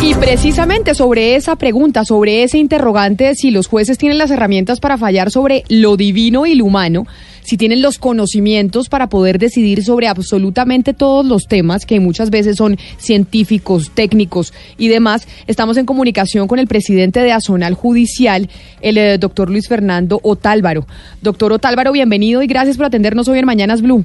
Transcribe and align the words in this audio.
Y 0.00 0.14
precisamente 0.14 0.94
sobre 0.94 1.36
esa 1.36 1.56
pregunta, 1.56 2.04
sobre 2.04 2.42
ese 2.42 2.58
interrogante, 2.58 3.34
si 3.34 3.50
los 3.50 3.66
jueces 3.66 3.98
tienen 3.98 4.18
las 4.18 4.30
herramientas 4.30 4.80
para 4.80 4.98
fallar 4.98 5.30
sobre 5.30 5.64
lo 5.68 5.96
divino 5.96 6.46
y 6.46 6.54
lo 6.54 6.64
humano, 6.64 7.06
si 7.42 7.56
tienen 7.56 7.82
los 7.82 7.98
conocimientos 7.98 8.88
para 8.88 9.08
poder 9.08 9.38
decidir 9.38 9.84
sobre 9.84 10.08
absolutamente 10.08 10.94
todos 10.94 11.26
los 11.26 11.46
temas 11.46 11.86
que 11.86 12.00
muchas 12.00 12.30
veces 12.30 12.56
son 12.56 12.78
científicos, 12.98 13.90
técnicos 13.94 14.52
y 14.78 14.88
demás, 14.88 15.26
estamos 15.46 15.76
en 15.76 15.86
comunicación 15.86 16.48
con 16.48 16.58
el 16.58 16.66
presidente 16.66 17.20
de 17.20 17.32
Azonal 17.32 17.74
Judicial, 17.74 18.48
el 18.80 18.98
eh, 18.98 19.18
doctor 19.18 19.50
Luis 19.50 19.68
Fernando 19.68 20.20
Otálvaro. 20.22 20.86
Doctor 21.20 21.52
Otálvaro, 21.52 21.92
bienvenido 21.92 22.42
y 22.42 22.46
gracias 22.46 22.76
por 22.76 22.86
atendernos 22.86 23.28
hoy 23.28 23.38
en 23.38 23.46
Mañanas 23.46 23.82
Blue. 23.82 24.04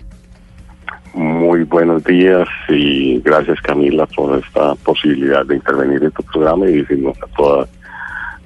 Muy 1.18 1.64
buenos 1.64 2.04
días 2.04 2.48
y 2.70 3.20
gracias 3.22 3.60
Camila 3.62 4.06
por 4.06 4.38
esta 4.38 4.76
posibilidad 4.76 5.44
de 5.48 5.56
intervenir 5.56 6.04
en 6.04 6.12
tu 6.12 6.22
programa 6.22 6.70
y 6.70 6.74
decirnos 6.74 7.18
a 7.24 7.36
todos 7.36 7.68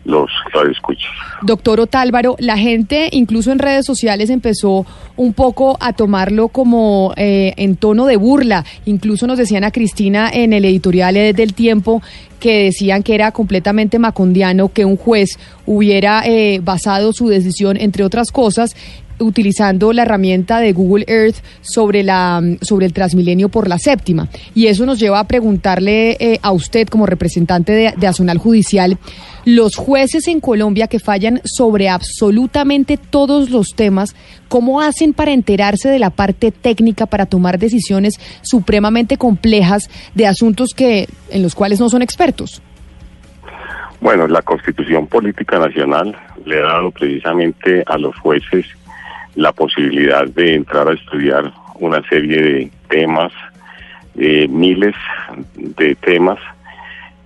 los 0.05 0.31
escuchas. 0.71 1.11
Doctor 1.41 1.81
Otálvaro, 1.81 2.37
la 2.39 2.57
gente 2.57 3.09
incluso 3.11 3.51
en 3.51 3.59
redes 3.59 3.85
sociales 3.85 4.29
empezó 4.29 4.85
un 5.17 5.33
poco 5.33 5.75
a 5.81 5.91
tomarlo 5.91 6.47
como 6.47 7.13
eh, 7.17 7.53
en 7.57 7.75
tono 7.75 8.05
de 8.05 8.15
burla. 8.15 8.63
Incluso 8.85 9.27
nos 9.27 9.37
decían 9.37 9.65
a 9.65 9.71
Cristina 9.71 10.29
en 10.31 10.53
el 10.53 10.63
editorial 10.63 11.15
del 11.15 11.53
tiempo 11.53 12.01
que 12.39 12.63
decían 12.63 13.03
que 13.03 13.15
era 13.15 13.33
completamente 13.33 13.99
macondiano 13.99 14.69
que 14.69 14.85
un 14.85 14.95
juez 14.95 15.37
hubiera 15.65 16.23
eh, 16.25 16.61
basado 16.63 17.11
su 17.11 17.27
decisión, 17.27 17.75
entre 17.75 18.05
otras 18.05 18.31
cosas, 18.31 18.75
utilizando 19.21 19.93
la 19.93 20.01
herramienta 20.03 20.59
de 20.59 20.73
Google 20.73 21.05
Earth 21.07 21.37
sobre, 21.61 22.03
la, 22.03 22.41
sobre 22.61 22.85
el 22.85 22.93
Transmilenio 22.93 23.49
por 23.49 23.67
la 23.67 23.79
séptima. 23.79 24.27
Y 24.53 24.67
eso 24.67 24.85
nos 24.85 24.99
lleva 24.99 25.19
a 25.19 25.27
preguntarle 25.27 26.17
eh, 26.19 26.39
a 26.41 26.51
usted, 26.51 26.87
como 26.87 27.05
representante 27.05 27.71
de, 27.71 27.93
de 27.95 28.07
Azonal 28.07 28.37
Judicial, 28.37 28.97
los 29.45 29.75
jueces 29.75 30.27
en 30.27 30.39
Colombia 30.39 30.87
que 30.87 30.99
fallan 30.99 31.41
sobre 31.43 31.89
absolutamente 31.89 32.97
todos 32.97 33.49
los 33.49 33.69
temas, 33.75 34.15
¿cómo 34.47 34.81
hacen 34.81 35.13
para 35.13 35.31
enterarse 35.31 35.89
de 35.89 35.99
la 35.99 36.09
parte 36.09 36.51
técnica 36.51 37.05
para 37.05 37.25
tomar 37.25 37.57
decisiones 37.57 38.19
supremamente 38.41 39.17
complejas 39.17 39.89
de 40.13 40.27
asuntos 40.27 40.73
que 40.75 41.07
en 41.29 41.43
los 41.43 41.55
cuales 41.55 41.79
no 41.79 41.89
son 41.89 42.01
expertos? 42.01 42.61
Bueno, 43.99 44.27
la 44.27 44.41
Constitución 44.41 45.05
Política 45.05 45.59
Nacional 45.59 46.17
le 46.43 46.59
ha 46.59 46.65
dado 46.65 46.89
precisamente 46.89 47.83
a 47.85 47.99
los 47.99 48.17
jueces 48.17 48.65
la 49.35 49.51
posibilidad 49.51 50.27
de 50.27 50.55
entrar 50.55 50.87
a 50.87 50.93
estudiar 50.93 51.51
una 51.75 52.01
serie 52.07 52.41
de 52.41 52.71
temas, 52.89 53.31
eh, 54.15 54.47
miles 54.47 54.95
de 55.55 55.95
temas, 55.95 56.39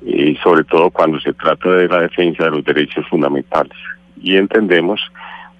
y 0.05 0.35
sobre 0.37 0.63
todo 0.63 0.91
cuando 0.91 1.19
se 1.19 1.33
trata 1.33 1.69
de 1.71 1.87
la 1.87 2.01
defensa 2.01 2.45
de 2.45 2.51
los 2.51 2.63
derechos 2.63 3.07
fundamentales. 3.09 3.77
Y 4.21 4.37
entendemos, 4.37 5.01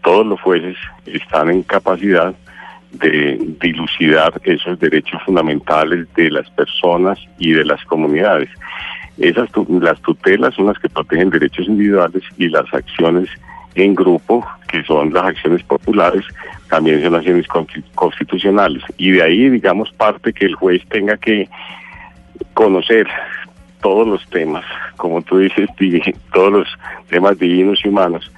todos 0.03 0.25
los 0.25 0.39
jueces 0.41 0.77
están 1.05 1.49
en 1.49 1.63
capacidad 1.63 2.33
de 2.91 3.37
dilucidar 3.59 4.33
esos 4.43 4.79
derechos 4.79 5.21
fundamentales 5.23 6.07
de 6.15 6.29
las 6.29 6.49
personas 6.51 7.19
y 7.39 7.51
de 7.51 7.65
las 7.65 7.83
comunidades. 7.85 8.49
Esas 9.17 9.49
las 9.67 9.99
tutelas 10.01 10.53
son 10.55 10.67
las 10.67 10.79
que 10.79 10.89
protegen 10.89 11.29
derechos 11.29 11.67
individuales 11.67 12.23
y 12.37 12.49
las 12.49 12.71
acciones 12.73 13.29
en 13.75 13.93
grupo, 13.93 14.45
que 14.67 14.83
son 14.83 15.13
las 15.13 15.25
acciones 15.25 15.63
populares, 15.63 16.23
también 16.69 17.03
son 17.03 17.15
acciones 17.15 17.45
constitucionales. 17.93 18.83
Y 18.97 19.11
de 19.11 19.23
ahí, 19.23 19.49
digamos, 19.49 19.91
parte 19.93 20.33
que 20.33 20.45
el 20.45 20.55
juez 20.55 20.81
tenga 20.89 21.17
que 21.17 21.47
conocer 22.53 23.07
todos 23.81 24.07
los 24.07 24.25
temas, 24.29 24.65
como 24.97 25.21
tú 25.21 25.37
dices, 25.37 25.69
todos 26.33 26.51
los 26.51 26.67
temas 27.09 27.37
divinos 27.37 27.79
y 27.83 27.89
humanos, 27.89 28.31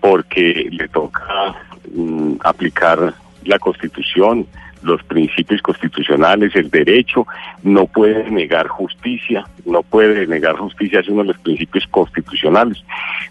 porque 0.00 0.68
le 0.70 0.88
toca 0.88 1.54
mm, 1.94 2.34
aplicar 2.42 3.14
la 3.44 3.58
constitución, 3.58 4.46
los 4.84 5.02
principios 5.02 5.62
constitucionales, 5.62 6.54
el 6.54 6.70
derecho, 6.70 7.26
no 7.62 7.86
puede 7.86 8.30
negar 8.30 8.68
justicia, 8.68 9.44
no 9.64 9.82
puede 9.82 10.26
negar 10.26 10.56
justicia, 10.56 11.00
es 11.00 11.08
uno 11.08 11.22
de 11.22 11.28
los 11.28 11.38
principios 11.38 11.86
constitucionales. 11.88 12.84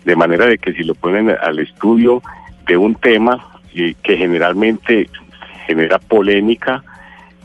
De 0.04 0.16
manera 0.16 0.48
de 0.48 0.58
que 0.58 0.74
si 0.74 0.84
lo 0.84 0.96
ponen 0.96 1.30
al 1.30 1.60
estudio 1.60 2.22
de 2.66 2.76
un 2.76 2.96
tema 2.96 3.46
eh, 3.76 3.94
que 4.04 4.18
generalmente 4.18 5.10
genera 5.68 6.00
polémica, 6.00 6.84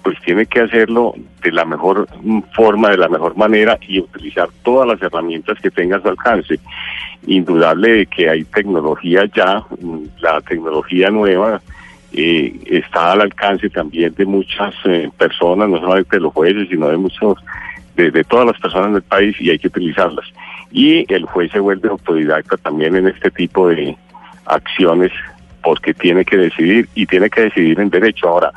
pues 0.03 0.19
tiene 0.23 0.47
que 0.47 0.61
hacerlo 0.61 1.15
de 1.43 1.53
la 1.53 1.65
mejor 1.67 2.09
forma, 2.57 2.91
de 2.91 2.97
la 2.97 3.09
mejor 3.09 3.37
manera 3.37 3.79
y 3.87 4.01
utilizar 4.01 4.49
todas 4.63 4.89
las 4.89 5.03
herramientas 5.03 5.59
que 5.61 5.71
tenga 5.71 5.99
a 5.99 6.01
su 6.01 6.09
alcance. 6.09 6.59
Indudable 7.27 7.91
de 7.91 8.07
que 8.07 8.31
hay 8.31 8.45
tecnología 8.45 9.29
ya, 9.35 9.63
la 10.21 10.41
tecnología 10.41 11.11
nueva, 11.11 11.61
eh, 12.13 12.59
está 12.67 13.13
al 13.13 13.21
alcance 13.21 13.69
también 13.69 14.15
de 14.15 14.25
muchas 14.25 14.75
eh, 14.85 15.11
personas, 15.17 15.69
no 15.69 15.79
solamente 15.79 16.17
de 16.17 16.23
los 16.23 16.33
jueces, 16.33 16.69
sino 16.69 16.89
de 16.89 16.97
muchos, 16.97 17.39
de, 17.97 18.25
todas 18.25 18.47
las 18.47 18.59
personas 18.59 18.93
del 18.93 19.03
país 19.03 19.37
y 19.41 19.51
hay 19.51 19.59
que 19.59 19.69
utilizarlas. 19.69 20.27
Y 20.71 21.13
el 21.13 21.25
juez 21.25 21.51
se 21.53 21.61
vuelve 21.61 21.89
autodidacta 21.89 22.57
también 22.57 22.97
en 22.97 23.09
este 23.09 23.31
tipo 23.31 23.69
de 23.69 23.97
acciones 24.47 25.13
porque 25.63 25.93
tiene 25.93 26.25
que 26.25 26.37
decidir 26.37 26.89
y 26.95 27.07
tiene 27.07 27.29
que 27.29 27.43
decidir 27.43 27.79
en 27.81 27.91
derecho. 27.91 28.29
Ahora, 28.29 28.53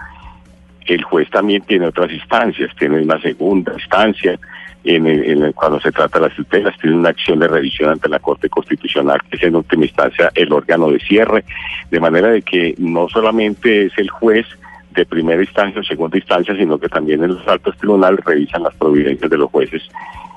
el 0.86 1.04
juez 1.04 1.30
también 1.30 1.62
tiene 1.64 1.88
otras 1.88 2.12
instancias, 2.12 2.74
tiene 2.78 3.02
una 3.02 3.20
segunda 3.22 3.74
instancia, 3.74 4.40
en, 4.84 5.52
cuando 5.54 5.80
se 5.80 5.92
trata 5.92 6.20
de 6.20 6.28
las 6.28 6.36
tutelas, 6.36 6.78
tiene 6.80 6.96
una 6.96 7.10
acción 7.10 7.40
de 7.40 7.48
revisión 7.48 7.90
ante 7.90 8.10
la 8.10 8.20
Corte 8.20 8.50
Constitucional, 8.50 9.20
que 9.30 9.38
es 9.38 9.44
en 9.44 9.56
última 9.56 9.86
instancia 9.86 10.32
el 10.36 10.52
órgano 10.52 10.90
de 10.90 11.00
cierre, 11.00 11.44
de 11.90 12.00
manera 12.00 12.30
de 12.30 12.42
que 12.42 12.76
no 12.78 13.08
solamente 13.10 13.86
es 13.86 13.98
el 13.98 14.10
juez 14.10 14.46
de 14.92 15.06
primera 15.06 15.42
instancia 15.42 15.80
o 15.80 15.84
segunda 15.84 16.18
instancia, 16.18 16.56
sino 16.56 16.78
que 16.78 16.90
también 16.90 17.24
en 17.24 17.36
los 17.36 17.48
altos 17.48 17.78
tribunales 17.78 18.20
revisan 18.26 18.64
las 18.64 18.76
providencias 18.76 19.30
de 19.30 19.38
los 19.38 19.50
jueces 19.50 19.84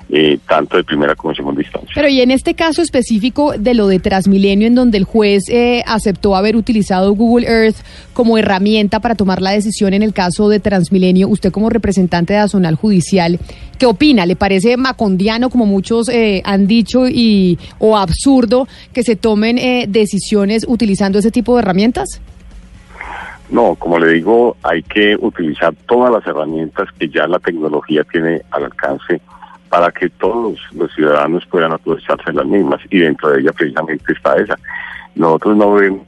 eh, 0.09 0.37
tanto 0.47 0.77
de 0.77 0.83
primera 0.83 1.15
como 1.15 1.31
de 1.31 1.37
segunda 1.37 1.61
instancia. 1.61 1.91
Pero 1.95 2.07
y 2.07 2.21
en 2.21 2.29
este 2.29 2.53
caso 2.53 2.81
específico 2.81 3.53
de 3.57 3.73
lo 3.73 3.87
de 3.87 3.99
Transmilenio, 3.99 4.67
en 4.67 4.75
donde 4.75 4.99
el 4.99 5.03
juez 5.03 5.49
eh, 5.49 5.83
aceptó 5.87 6.35
haber 6.35 6.55
utilizado 6.55 7.13
Google 7.13 7.47
Earth 7.47 7.77
como 8.13 8.37
herramienta 8.37 8.99
para 8.99 9.15
tomar 9.15 9.41
la 9.41 9.51
decisión 9.51 9.93
en 9.93 10.03
el 10.03 10.13
caso 10.13 10.47
de 10.47 10.59
Transmilenio, 10.59 11.27
usted 11.27 11.51
como 11.51 11.69
representante 11.69 12.33
de 12.33 12.39
Azonal 12.39 12.75
Judicial, 12.75 13.39
¿qué 13.79 13.87
opina? 13.87 14.25
¿Le 14.25 14.35
parece 14.35 14.77
macondiano, 14.77 15.49
como 15.49 15.65
muchos 15.65 16.07
eh, 16.09 16.41
han 16.45 16.67
dicho, 16.67 17.07
y 17.07 17.57
o 17.79 17.97
absurdo 17.97 18.67
que 18.93 19.03
se 19.03 19.15
tomen 19.15 19.57
decisiones 19.91 20.65
utilizando 20.67 21.17
ese 21.17 21.31
tipo 21.31 21.55
de 21.55 21.63
herramientas? 21.63 22.21
No, 23.49 23.75
como 23.75 23.99
le 23.99 24.13
digo, 24.13 24.57
hay 24.63 24.81
que 24.83 25.15
utilizar 25.19 25.73
todas 25.87 26.11
las 26.11 26.25
herramientas 26.25 26.87
que 26.97 27.09
ya 27.09 27.27
la 27.27 27.39
tecnología 27.39 28.03
tiene 28.03 28.41
al 28.51 28.65
alcance 28.65 29.21
para 29.69 29.91
que 29.91 30.09
todos 30.09 30.59
los 30.73 30.93
ciudadanos 30.93 31.45
puedan 31.47 31.73
aprovecharse 31.73 32.31
las 32.33 32.45
mismas 32.45 32.81
y 32.89 32.99
dentro 32.99 33.29
de 33.29 33.41
ella 33.41 33.51
precisamente 33.51 34.13
está 34.13 34.35
esa. 34.35 34.57
Nosotros 35.15 35.57
no 35.57 35.73
vemos 35.73 36.01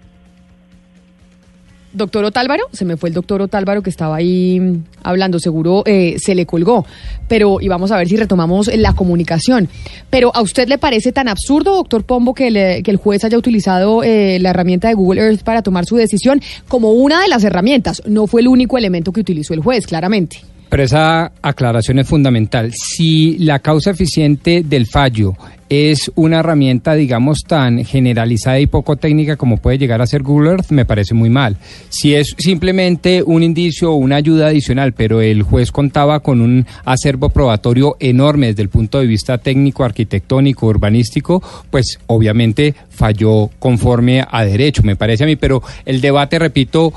Doctor 1.98 2.26
Otálvaro, 2.26 2.66
se 2.74 2.86
me 2.86 2.96
fue 2.96 3.10
el 3.10 3.16
doctor 3.16 3.42
Otálvaro 3.42 3.82
que 3.82 3.90
estaba 3.90 4.18
ahí 4.18 4.62
hablando, 5.04 5.40
seguro 5.40 5.82
eh, 5.86 6.18
se 6.20 6.36
le 6.36 6.46
colgó, 6.46 6.86
pero 7.28 7.60
y 7.60 7.70
vamos 7.70 7.92
a 7.92 7.98
ver 7.98 8.08
si 8.08 8.16
retomamos 8.18 8.70
la 8.76 8.94
comunicación. 8.94 9.68
Pero 10.12 10.32
¿a 10.36 10.42
usted 10.42 10.68
le 10.68 10.78
parece 10.78 11.12
tan 11.12 11.28
absurdo, 11.28 11.76
doctor 11.76 12.04
Pombo, 12.04 12.36
que, 12.36 12.48
el 12.86 12.98
juez 12.98 13.24
haya 13.24 13.38
utilizado 13.38 14.04
eh, 14.04 14.38
la 14.40 14.52
herramienta 14.52 14.90
de 14.90 14.94
Google 14.94 15.22
Earth 15.22 15.44
para 15.44 15.64
tomar 15.64 15.86
su 15.86 15.96
decisión 15.96 16.40
como 16.68 16.92
una 16.92 17.22
de 17.22 17.30
las 17.30 17.44
herramientas? 17.44 18.04
No 18.06 18.28
fue 18.28 18.42
el 18.42 18.48
único 18.48 18.78
elemento 18.78 19.12
que 19.12 19.22
utilizó 19.22 19.56
el 19.56 19.62
juez, 19.62 19.88
claramente. 19.88 20.42
Pero 20.70 20.84
esa 20.84 21.32
aclaración 21.42 22.00
es 22.00 22.08
fundamental. 22.08 22.74
Si 22.74 23.38
la 23.40 23.60
causa 23.60 23.92
eficiente 23.92 24.64
del 24.64 24.88
fallo 24.88 25.36
es 25.70 26.12
una 26.16 26.40
herramienta, 26.40 26.94
digamos, 26.94 27.40
tan 27.46 27.84
generalizada 27.84 28.60
y 28.60 28.68
poco 28.68 28.96
técnica 28.96 29.36
como 29.36 29.58
puede 29.58 29.78
llegar 29.78 30.02
a 30.02 30.08
ser 30.08 30.24
Google 30.24 30.52
Earth, 30.52 30.72
me 30.72 30.86
parece 30.86 31.14
muy 31.14 31.30
mal. 31.30 31.58
Si 31.90 32.16
es 32.16 32.36
simplemente 32.38 33.24
un 33.24 33.44
indicio 33.44 33.92
o 33.92 33.96
una 33.96 34.16
ayuda 34.16 34.48
adicional, 34.48 34.94
pero 34.94 35.22
el 35.22 35.44
juez 35.44 35.72
contaba 35.72 36.22
con 36.22 36.42
un 36.42 36.66
acervo 36.86 37.30
probatorio 37.30 37.98
enorme 38.00 38.48
desde 38.48 38.64
el 38.64 38.70
punto 38.70 39.00
de 39.00 39.08
vista 39.08 39.38
técnico, 39.38 39.84
arquitectónico, 39.84 40.68
urbanístico, 40.68 41.44
pues 41.70 42.00
obviamente 42.08 42.74
falló 42.90 43.50
conforme 43.60 44.26
a 44.30 44.46
derecho, 44.46 44.84
me 44.84 44.96
parece 44.96 45.24
a 45.24 45.28
mí, 45.28 45.36
pero 45.36 45.62
el 45.86 46.02
debate, 46.02 46.40
repito, 46.40 46.94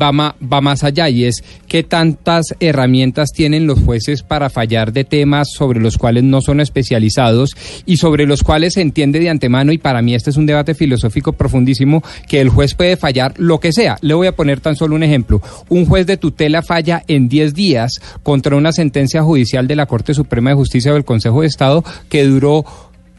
va, 0.00 0.10
va 0.12 0.60
más 0.60 0.84
allá 0.84 1.08
y 1.08 1.24
es 1.24 1.44
qué 1.68 1.82
tantas 1.82 2.54
herramientas 2.60 3.30
tienen 3.32 3.66
los 3.66 3.80
jueces 3.80 4.22
para 4.22 4.50
fallar 4.50 4.92
de 4.92 5.04
temas 5.04 5.48
sobre 5.52 5.80
los 5.80 5.98
cuales 5.98 6.24
no 6.24 6.40
son 6.40 6.60
especializados 6.60 7.50
y 7.86 7.96
sobre 7.96 8.13
sobre 8.14 8.26
los 8.26 8.44
cuales 8.44 8.74
se 8.74 8.80
entiende 8.80 9.18
de 9.18 9.28
antemano, 9.28 9.72
y 9.72 9.78
para 9.78 10.00
mí 10.00 10.14
este 10.14 10.30
es 10.30 10.36
un 10.36 10.46
debate 10.46 10.76
filosófico 10.76 11.32
profundísimo, 11.32 12.00
que 12.28 12.40
el 12.40 12.48
juez 12.48 12.76
puede 12.76 12.96
fallar 12.96 13.34
lo 13.38 13.58
que 13.58 13.72
sea. 13.72 13.98
Le 14.02 14.14
voy 14.14 14.28
a 14.28 14.36
poner 14.36 14.60
tan 14.60 14.76
solo 14.76 14.94
un 14.94 15.02
ejemplo. 15.02 15.42
Un 15.68 15.84
juez 15.84 16.06
de 16.06 16.16
tutela 16.16 16.62
falla 16.62 17.02
en 17.08 17.28
10 17.28 17.54
días 17.54 17.94
contra 18.22 18.54
una 18.54 18.70
sentencia 18.70 19.24
judicial 19.24 19.66
de 19.66 19.74
la 19.74 19.86
Corte 19.86 20.14
Suprema 20.14 20.50
de 20.50 20.54
Justicia 20.54 20.92
del 20.92 21.04
Consejo 21.04 21.40
de 21.40 21.48
Estado 21.48 21.82
que 22.08 22.22
duró 22.22 22.64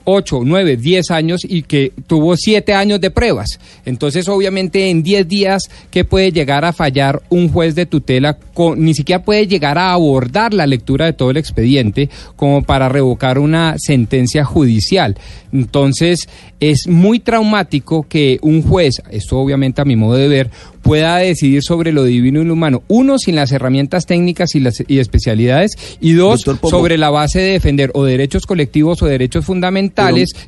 8, 0.05 0.41
9, 0.43 0.77
10 0.77 1.11
años 1.11 1.41
y 1.43 1.63
que 1.63 1.91
tuvo 2.07 2.37
7 2.37 2.73
años 2.73 3.01
de 3.01 3.11
pruebas. 3.11 3.59
Entonces, 3.85 4.29
obviamente, 4.29 4.89
en 4.89 5.03
10 5.03 5.27
días, 5.27 5.69
¿qué 5.91 6.05
puede 6.05 6.31
llegar 6.31 6.63
a 6.63 6.73
fallar 6.73 7.21
un 7.29 7.49
juez 7.49 7.75
de 7.75 7.85
tutela? 7.85 8.37
Con, 8.53 8.83
ni 8.83 8.93
siquiera 8.93 9.23
puede 9.23 9.47
llegar 9.47 9.77
a 9.77 9.91
abordar 9.91 10.53
la 10.53 10.67
lectura 10.67 11.05
de 11.05 11.13
todo 11.13 11.31
el 11.31 11.37
expediente 11.37 12.09
como 12.35 12.61
para 12.63 12.87
revocar 12.87 13.39
una 13.39 13.75
sentencia 13.77 14.45
judicial. 14.45 15.17
Entonces, 15.51 16.29
es 16.59 16.87
muy 16.87 17.19
traumático 17.19 18.05
que 18.07 18.39
un 18.41 18.61
juez, 18.61 19.01
esto 19.11 19.39
obviamente 19.39 19.81
a 19.81 19.85
mi 19.85 19.95
modo 19.95 20.15
de 20.15 20.27
ver, 20.27 20.51
pueda 20.81 21.17
decidir 21.17 21.63
sobre 21.63 21.91
lo 21.91 22.03
divino 22.03 22.41
y 22.41 22.45
lo 22.45 22.53
humano. 22.53 22.83
Uno, 22.87 23.17
sin 23.17 23.35
las 23.35 23.51
herramientas 23.51 24.05
técnicas 24.05 24.53
y, 24.53 24.59
las, 24.59 24.83
y 24.87 24.99
especialidades. 24.99 25.71
Y 25.99 26.13
dos, 26.13 26.41
sobre 26.41 26.97
la 26.97 27.09
base 27.09 27.39
de 27.39 27.51
defender 27.53 27.91
o 27.95 28.03
derechos 28.03 28.45
colectivos 28.45 29.01
o 29.01 29.07
derechos 29.07 29.45
fundamentales 29.45 29.94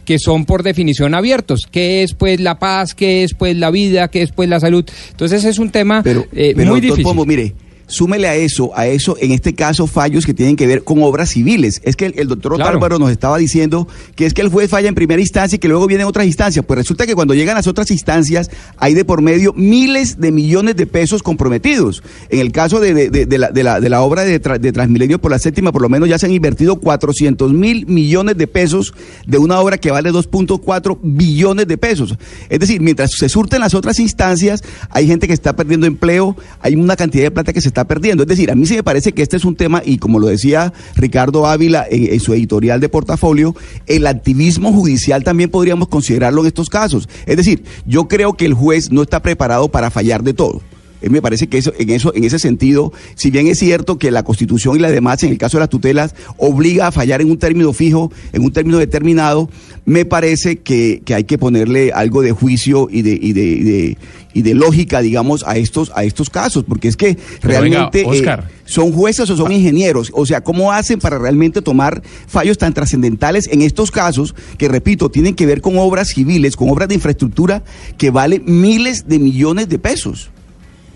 que 0.06 0.20
son 0.20 0.46
por 0.46 0.64
definición 0.64 1.16
abiertos. 1.16 1.68
¿Qué 1.70 2.04
es 2.04 2.14
pues 2.14 2.40
la 2.40 2.60
paz? 2.60 2.94
¿Qué 2.94 3.24
es 3.24 3.34
pues 3.34 3.56
la 3.56 3.72
vida? 3.72 4.10
¿Qué 4.10 4.22
es 4.22 4.32
pues 4.32 4.50
la 4.50 4.60
salud? 4.60 4.86
Entonces 5.12 5.44
es 5.44 5.60
un 5.60 5.72
tema 5.72 6.04
eh, 6.06 6.54
muy 6.56 6.82
difícil. 6.82 7.06
mire, 7.26 7.54
súmele 7.88 8.28
a 8.28 8.36
eso, 8.36 8.72
a 8.76 8.88
eso, 8.88 9.18
en 9.20 9.32
este 9.32 9.56
caso, 9.56 9.88
fallos 9.88 10.26
que 10.26 10.34
tienen 10.34 10.56
que 10.56 10.68
ver 10.68 10.84
con 10.84 11.02
obras 11.02 11.30
civiles. 11.30 11.82
Es 11.84 11.96
que 11.96 12.14
el, 12.16 12.28
doctor 12.28 12.54
Otálvaro 12.54 13.00
nos 13.00 13.10
estaba 13.10 13.38
diciendo 13.38 13.88
que 14.16 14.26
es 14.26 14.34
que 14.34 14.42
el 14.42 14.50
juez 14.50 14.70
falla 14.70 14.90
en 14.90 14.96
primera 14.96 15.22
instancia 15.22 15.56
y 15.56 15.60
que 15.60 15.68
luego 15.68 15.88
vienen 15.88 16.06
otras 16.06 16.26
instancias. 16.26 16.64
Pues 16.66 16.78
resulta 16.78 17.06
que 17.06 17.16
cuando 17.16 17.34
llegan 17.34 17.56
las 17.56 17.68
otras 17.68 17.90
instancias 17.90 18.52
hay 18.78 18.94
de 18.94 19.06
por 19.06 19.22
medio 19.22 19.54
miles 19.54 20.20
de 20.20 20.32
millones 20.32 20.76
de 20.76 20.86
pesos 20.86 21.24
comprometidos. 21.24 22.04
En 22.30 22.40
el 22.40 22.52
caso 22.52 22.80
de, 22.80 23.28
la, 23.38 23.52
de 23.52 23.64
la, 23.64 23.80
de 23.80 23.90
la 23.90 24.02
obra 24.02 24.24
de, 24.24 24.40
de, 24.40 24.72
Transmilenio 24.72 25.20
por 25.20 25.32
la 25.32 25.40
séptima, 25.40 25.72
por 25.72 25.82
lo 25.82 25.90
menos 25.90 26.10
ya 26.10 26.20
se 26.20 26.26
han 26.26 26.34
invertido 26.34 26.80
400 26.80 27.54
mil 27.54 27.88
millones 27.88 28.38
de 28.38 28.48
pesos 28.48 28.94
de 29.26 29.38
una 29.38 29.60
obra 29.60 29.78
que 29.78 29.92
vale 29.92 30.12
2.4 30.12 31.00
billones 31.02 31.68
de 31.68 31.78
pesos. 31.78 32.16
Es 32.50 32.60
decir, 32.60 32.82
mientras 32.82 33.12
se 33.12 33.30
surten 33.30 33.62
las 33.62 33.74
otras 33.74 34.00
instancias, 34.00 34.64
hay 34.90 35.08
gente 35.08 35.28
que 35.28 35.34
está 35.34 35.56
perdiendo 35.56 35.88
empleo, 35.88 36.36
hay 36.60 36.76
una 36.76 36.96
cantidad 36.96 37.24
de 37.24 37.32
plata 37.32 37.54
que 37.54 37.62
se 37.62 37.70
está 37.70 37.77
perdiendo. 37.86 38.24
Es 38.24 38.30
decir, 38.30 38.52
a 38.52 38.56
mí 38.56 38.66
sí 38.66 38.76
me 38.76 38.84
parece 38.84 39.12
que 39.12 39.22
este 39.22 39.38
es 39.38 39.46
un 39.46 39.56
tema, 39.56 39.82
y 39.86 39.98
como 39.98 40.20
lo 40.20 40.28
decía 40.28 40.74
Ricardo 40.96 41.46
Ávila 41.46 41.86
en, 41.90 42.20
su 42.20 42.34
editorial 42.34 42.80
de 42.80 42.90
portafolio, 42.90 43.56
el 43.86 44.08
activismo 44.08 44.72
judicial 44.72 45.24
también 45.24 45.50
podríamos 45.50 45.88
considerarlo 45.88 46.42
en 46.42 46.48
estos 46.48 46.70
casos. 46.70 47.10
Es 47.26 47.38
decir, 47.38 47.64
yo 47.86 48.08
creo 48.08 48.34
que 48.34 48.46
el 48.46 48.54
juez 48.54 48.92
no 48.92 49.02
está 49.02 49.22
preparado 49.22 49.70
para 49.70 49.92
fallar 49.92 50.24
de 50.24 50.34
todo. 50.34 50.62
Eh, 51.02 51.10
me 51.10 51.22
parece 51.22 51.48
que 51.48 51.58
eso, 51.58 51.74
en 51.78 51.90
eso, 51.92 52.14
en 52.16 52.24
ese 52.24 52.40
sentido, 52.40 52.92
si 53.16 53.30
bien 53.30 53.48
es 53.48 53.60
cierto 53.60 53.98
que 53.98 54.12
la 54.12 54.24
Constitución 54.24 54.76
y 54.76 54.80
la 54.80 54.90
demás, 54.90 55.24
en 55.24 55.32
el 55.32 55.38
caso 55.38 55.58
de 55.58 55.62
las 55.62 55.70
tutelas, 55.70 56.16
obliga 56.38 56.88
a 56.88 56.92
fallar 56.92 57.22
en 57.22 57.30
un 57.30 57.38
término 57.38 57.74
fijo, 57.74 58.12
en 58.34 58.44
un 58.44 58.52
término 58.52 58.78
determinado, 58.78 59.50
me 59.86 60.06
parece 60.06 60.58
que, 60.58 61.02
hay 61.14 61.24
que 61.24 61.38
ponerle 61.38 61.92
algo 61.94 62.22
de 62.22 62.32
juicio 62.32 62.88
y 62.92 63.04
de, 63.04 63.18
y 63.22 63.34
de, 63.34 63.98
y 64.34 64.42
de, 64.42 64.54
lógica, 64.54 65.02
digamos, 65.02 65.44
a 65.48 65.58
estos, 65.58 65.92
a 65.96 66.04
estos 66.04 66.30
casos, 66.30 66.66
porque 66.68 66.88
es 66.88 66.98
que 66.98 67.18
realmente 67.42 68.02
eh, 68.02 68.38
son 68.66 68.92
jueces 68.92 69.30
o 69.30 69.38
son 69.38 69.52
ingenieros, 69.52 70.12
o 70.14 70.26
sea, 70.26 70.42
¿cómo 70.42 70.72
hacen 70.72 71.00
para 71.00 71.18
realmente 71.18 71.62
tomar 71.62 72.02
fallos 72.28 72.58
tan 72.58 72.74
trascendentales 72.74 73.48
en 73.48 73.62
estos 73.62 73.92
casos 73.92 74.36
que, 74.58 74.68
repito, 74.68 75.10
tienen 75.10 75.36
que 75.36 75.46
ver 75.46 75.62
con 75.62 75.78
obras 75.78 76.10
civiles, 76.10 76.56
con 76.56 76.70
obras 76.70 76.90
de 76.90 76.96
infraestructura 76.96 77.64
que 77.98 78.10
valen 78.10 78.44
miles 78.46 79.08
de 79.08 79.20
millones 79.20 79.70
de 79.70 79.80
pesos? 79.80 80.32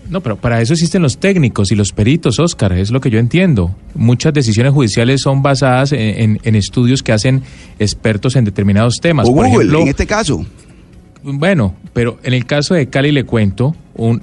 No, 0.08 0.20
pero 0.20 0.36
para 0.36 0.60
eso 0.60 0.72
existen 0.74 1.02
los 1.02 1.18
técnicos 1.18 1.72
y 1.72 1.74
los 1.74 1.92
peritos, 1.92 2.38
Oscar, 2.38 2.72
es 2.72 2.90
lo 2.90 3.00
que 3.00 3.10
yo 3.10 3.18
entiendo. 3.18 3.74
Muchas 3.94 4.34
decisiones 4.34 4.72
judiciales 4.72 5.22
son 5.22 5.42
basadas 5.42 5.92
en, 5.92 6.38
estudios 6.44 7.02
que 7.02 7.12
hacen 7.12 7.42
expertos 7.78 8.36
en 8.36 8.44
determinados 8.44 8.98
temas. 9.00 9.28
O 9.28 9.34
Por 9.34 9.46
ejemplo, 9.46 9.80
en 9.80 9.88
este 9.88 10.06
caso. 10.06 10.44
Bueno, 11.24 11.76
pero 11.92 12.18
en 12.24 12.34
el 12.34 12.46
caso 12.46 12.74
de 12.74 12.88
Cali 12.88 13.12
le 13.12 13.24
cuento, 13.24 13.76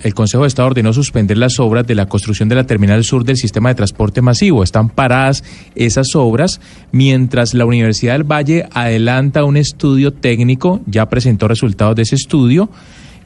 el 0.03 0.13
Consejo 0.13 0.43
de 0.43 0.49
Estado 0.49 0.67
ordenó 0.67 0.91
suspender 0.91 1.37
las 1.37 1.57
obras 1.59 1.87
de 1.87 1.95
la 1.95 2.07
construcción 2.07 2.49
de 2.49 2.55
la 2.55 2.65
terminal 2.65 3.03
sur 3.05 3.23
del 3.23 3.37
sistema 3.37 3.69
de 3.69 3.75
transporte 3.75 4.21
masivo. 4.21 4.63
Están 4.63 4.89
paradas 4.89 5.45
esas 5.75 6.13
obras 6.15 6.59
mientras 6.91 7.53
la 7.53 7.65
Universidad 7.65 8.13
del 8.13 8.29
Valle 8.29 8.67
adelanta 8.73 9.45
un 9.45 9.55
estudio 9.55 10.11
técnico, 10.11 10.81
ya 10.87 11.07
presentó 11.07 11.47
resultados 11.47 11.95
de 11.95 12.01
ese 12.01 12.15
estudio 12.15 12.69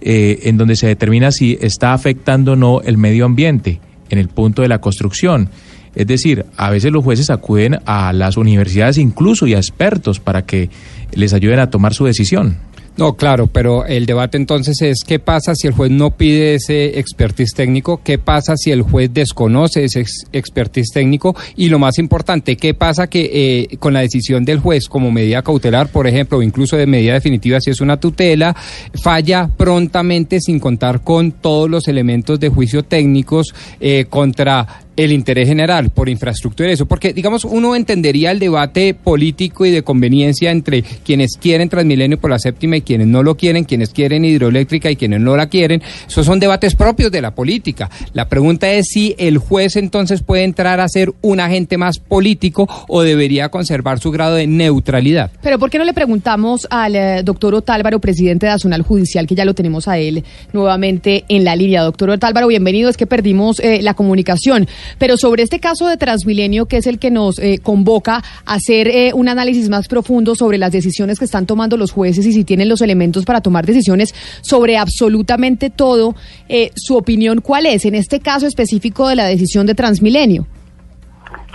eh, 0.05 0.41
en 0.43 0.57
donde 0.57 0.75
se 0.75 0.87
determina 0.87 1.31
si 1.31 1.57
está 1.61 1.93
afectando 1.93 2.53
o 2.53 2.55
no 2.57 2.81
el 2.81 2.97
medio 2.97 3.23
ambiente 3.23 3.79
en 4.09 4.19
el 4.19 4.27
punto 4.27 4.61
de 4.61 4.67
la 4.67 4.81
construcción. 4.81 5.49
Es 5.95 6.07
decir, 6.07 6.45
a 6.57 6.69
veces 6.69 6.91
los 6.91 7.03
jueces 7.03 7.29
acuden 7.29 7.79
a 7.85 8.11
las 8.11 8.35
universidades 8.35 8.97
incluso 8.97 9.47
y 9.47 9.53
a 9.53 9.57
expertos 9.57 10.19
para 10.19 10.45
que 10.45 10.69
les 11.13 11.33
ayuden 11.33 11.59
a 11.59 11.69
tomar 11.69 11.93
su 11.93 12.05
decisión. 12.05 12.57
No, 12.95 13.15
claro, 13.15 13.47
pero 13.47 13.85
el 13.85 14.05
debate 14.05 14.37
entonces 14.37 14.79
es 14.83 14.99
qué 15.05 15.17
pasa 15.17 15.55
si 15.55 15.65
el 15.65 15.73
juez 15.73 15.89
no 15.89 16.11
pide 16.11 16.55
ese 16.55 16.99
expertise 16.99 17.53
técnico, 17.55 18.01
qué 18.03 18.19
pasa 18.19 18.55
si 18.55 18.69
el 18.69 18.83
juez 18.83 19.11
desconoce 19.11 19.85
ese 19.85 20.05
expertise 20.31 20.91
técnico 20.93 21.35
y 21.55 21.69
lo 21.69 21.79
más 21.79 21.97
importante, 21.97 22.55
qué 22.55 22.75
pasa 22.75 23.07
que 23.07 23.31
eh, 23.71 23.77
con 23.77 23.93
la 23.93 24.01
decisión 24.01 24.45
del 24.45 24.59
juez 24.59 24.87
como 24.87 25.11
medida 25.11 25.41
cautelar, 25.41 25.87
por 25.87 26.05
ejemplo, 26.05 26.37
o 26.37 26.43
incluso 26.43 26.77
de 26.77 26.85
medida 26.85 27.13
definitiva 27.13 27.59
si 27.59 27.71
es 27.71 27.81
una 27.81 27.97
tutela, 27.97 28.55
falla 29.01 29.49
prontamente 29.57 30.39
sin 30.39 30.59
contar 30.59 31.01
con 31.01 31.31
todos 31.31 31.67
los 31.67 31.87
elementos 31.87 32.39
de 32.39 32.49
juicio 32.49 32.83
técnicos 32.83 33.55
eh, 33.79 34.05
contra 34.07 34.82
el 34.95 35.11
interés 35.11 35.47
general 35.47 35.89
por 35.89 36.09
infraestructura 36.09 36.69
y 36.69 36.73
eso, 36.73 36.85
porque 36.85 37.13
digamos 37.13 37.45
uno 37.45 37.75
entendería 37.75 38.31
el 38.31 38.39
debate 38.39 38.93
político 38.93 39.65
y 39.65 39.71
de 39.71 39.83
conveniencia 39.83 40.51
entre 40.51 40.83
quienes 40.83 41.37
quieren 41.37 41.69
Transmilenio 41.69 42.19
por 42.19 42.29
la 42.29 42.39
séptima 42.39 42.77
y 42.77 42.81
quienes 42.81 43.07
no 43.07 43.23
lo 43.23 43.35
quieren, 43.35 43.63
quienes 43.63 43.89
quieren 43.89 44.25
hidroeléctrica 44.25 44.91
y 44.91 44.95
quienes 44.95 45.21
no 45.21 45.35
la 45.35 45.47
quieren, 45.47 45.81
esos 46.07 46.25
son 46.25 46.39
debates 46.39 46.75
propios 46.75 47.11
de 47.11 47.21
la 47.21 47.31
política. 47.31 47.89
La 48.13 48.29
pregunta 48.29 48.71
es 48.71 48.87
si 48.89 49.15
el 49.17 49.37
juez 49.37 49.75
entonces 49.75 50.21
puede 50.21 50.43
entrar 50.43 50.79
a 50.79 50.87
ser 50.87 51.13
un 51.21 51.39
agente 51.39 51.77
más 51.77 51.99
político 51.99 52.67
o 52.87 53.01
debería 53.01 53.49
conservar 53.49 53.99
su 53.99 54.11
grado 54.11 54.35
de 54.35 54.47
neutralidad. 54.47 55.31
Pero 55.41 55.59
¿por 55.59 55.69
qué 55.69 55.77
no 55.77 55.85
le 55.85 55.93
preguntamos 55.93 56.67
al 56.69 56.95
eh, 56.95 57.23
doctor 57.23 57.55
Otálvaro, 57.55 57.99
presidente 57.99 58.45
de 58.45 58.51
Azonal 58.51 58.81
Judicial, 58.81 59.27
que 59.27 59.35
ya 59.35 59.45
lo 59.45 59.53
tenemos 59.53 59.87
a 59.87 59.97
él 59.97 60.23
nuevamente 60.51 61.25
en 61.27 61.43
la 61.43 61.55
línea? 61.55 61.81
Doctor 61.81 62.09
Otálvaro, 62.11 62.47
bienvenido, 62.47 62.89
es 62.89 62.97
que 62.97 63.07
perdimos 63.07 63.59
eh, 63.59 63.81
la 63.81 63.93
comunicación. 63.93 64.67
Pero 64.97 65.17
sobre 65.17 65.43
este 65.43 65.59
caso 65.59 65.87
de 65.87 65.97
Transmilenio, 65.97 66.65
que 66.65 66.77
es 66.77 66.87
el 66.87 66.99
que 66.99 67.11
nos 67.11 67.39
eh, 67.39 67.59
convoca 67.61 68.23
a 68.45 68.53
hacer 68.53 68.87
eh, 68.87 69.11
un 69.13 69.27
análisis 69.29 69.69
más 69.69 69.87
profundo 69.87 70.35
sobre 70.35 70.57
las 70.57 70.71
decisiones 70.71 71.19
que 71.19 71.25
están 71.25 71.45
tomando 71.45 71.77
los 71.77 71.91
jueces 71.91 72.25
y 72.25 72.33
si 72.33 72.43
tienen 72.43 72.69
los 72.69 72.81
elementos 72.81 73.25
para 73.25 73.41
tomar 73.41 73.65
decisiones 73.65 74.13
sobre 74.41 74.77
absolutamente 74.77 75.69
todo, 75.69 76.15
eh, 76.49 76.71
su 76.75 76.95
opinión, 76.95 77.41
¿cuál 77.41 77.65
es 77.65 77.85
en 77.85 77.95
este 77.95 78.19
caso 78.19 78.47
específico 78.47 79.07
de 79.07 79.15
la 79.15 79.25
decisión 79.25 79.65
de 79.65 79.75
Transmilenio? 79.75 80.47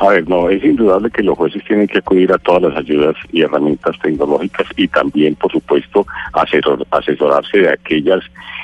A 0.00 0.11
ver, 0.11 0.28
no, 0.28 0.49
es 0.49 0.62
indudable 0.64 1.11
que 1.11 1.25
los 1.25 1.37
jueces 1.37 1.64
tienen 1.64 1.88
que 1.88 1.99
acudir 1.99 2.33
a 2.33 2.38
todas 2.38 2.62
las 2.62 2.76
ayudas 2.76 3.17
y 3.33 3.43
herramientas 3.43 3.99
tecnológicas 4.00 4.69
y 4.76 4.87
también, 4.87 5.35
por 5.35 5.50
supuesto, 5.50 6.07
asesorarse 6.33 7.59
de 7.59 7.73
aquellas 7.73 8.21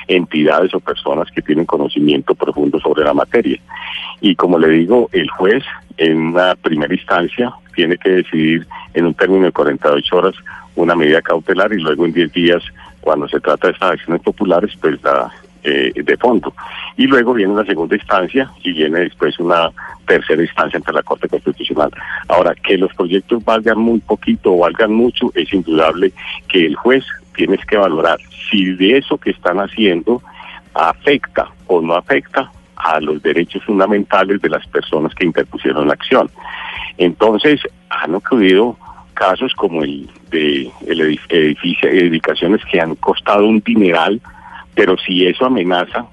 entidades 0.06 0.72
o 0.74 0.80
personas 0.80 1.28
que 1.32 1.42
tienen 1.42 1.66
conocimiento 1.66 2.36
profundo 2.36 2.78
sobre 2.78 3.02
la 3.02 3.14
materia. 3.14 3.58
Y 4.20 4.36
como 4.36 4.60
le 4.60 4.68
digo, 4.68 5.08
el 5.10 5.28
juez 5.30 5.64
en 5.96 6.18
una 6.18 6.54
primera 6.54 6.94
instancia 6.94 7.52
tiene 7.74 7.98
que 7.98 8.10
decidir 8.10 8.64
en 8.94 9.06
un 9.06 9.14
término 9.14 9.46
de 9.46 9.52
48 9.52 10.16
horas 10.16 10.34
una 10.76 10.94
medida 10.94 11.20
cautelar 11.20 11.72
y 11.72 11.80
luego 11.80 12.06
en 12.06 12.12
10 12.12 12.32
días, 12.32 12.62
cuando 13.00 13.26
se 13.28 13.40
trata 13.40 13.66
de 13.66 13.72
estas 13.72 13.92
acciones 13.92 14.22
populares, 14.22 14.70
pues 14.80 15.02
la 15.02 15.32
eh, 15.64 15.92
de 15.94 16.16
fondo. 16.16 16.52
Y 16.96 17.06
luego 17.06 17.34
viene 17.34 17.54
la 17.54 17.64
segunda 17.64 17.96
instancia 17.96 18.50
y 18.62 18.72
viene 18.72 19.00
después 19.00 19.38
una 19.38 19.70
tercera 20.06 20.42
instancia 20.42 20.76
ante 20.76 20.92
la 20.92 21.02
Corte 21.02 21.28
Constitucional. 21.28 21.90
Ahora, 22.28 22.54
que 22.54 22.76
los 22.76 22.92
proyectos 22.94 23.44
valgan 23.44 23.78
muy 23.78 24.00
poquito 24.00 24.52
o 24.52 24.58
valgan 24.58 24.92
mucho, 24.92 25.30
es 25.34 25.52
indudable 25.52 26.12
que 26.48 26.66
el 26.66 26.76
juez 26.76 27.04
tiene 27.34 27.58
que 27.58 27.76
valorar 27.76 28.18
si 28.50 28.72
de 28.74 28.98
eso 28.98 29.18
que 29.18 29.30
están 29.30 29.58
haciendo 29.58 30.22
afecta 30.74 31.48
o 31.66 31.80
no 31.80 31.94
afecta 31.94 32.50
a 32.76 33.00
los 33.00 33.22
derechos 33.22 33.62
fundamentales 33.64 34.40
de 34.42 34.50
las 34.50 34.66
personas 34.66 35.14
que 35.14 35.24
interpusieron 35.24 35.88
la 35.88 35.94
acción. 35.94 36.30
Entonces, 36.98 37.60
han 37.88 38.14
ocurrido 38.14 38.76
casos 39.14 39.54
como 39.54 39.82
el 39.82 40.08
de 40.30 40.70
el 40.86 41.00
edificio, 41.00 41.88
edificaciones 41.88 42.60
que 42.70 42.80
han 42.80 42.94
costado 42.96 43.46
un 43.46 43.60
dineral, 43.60 44.20
pero 44.74 44.96
si 44.98 45.26
eso 45.26 45.46
amenaza 45.46 46.06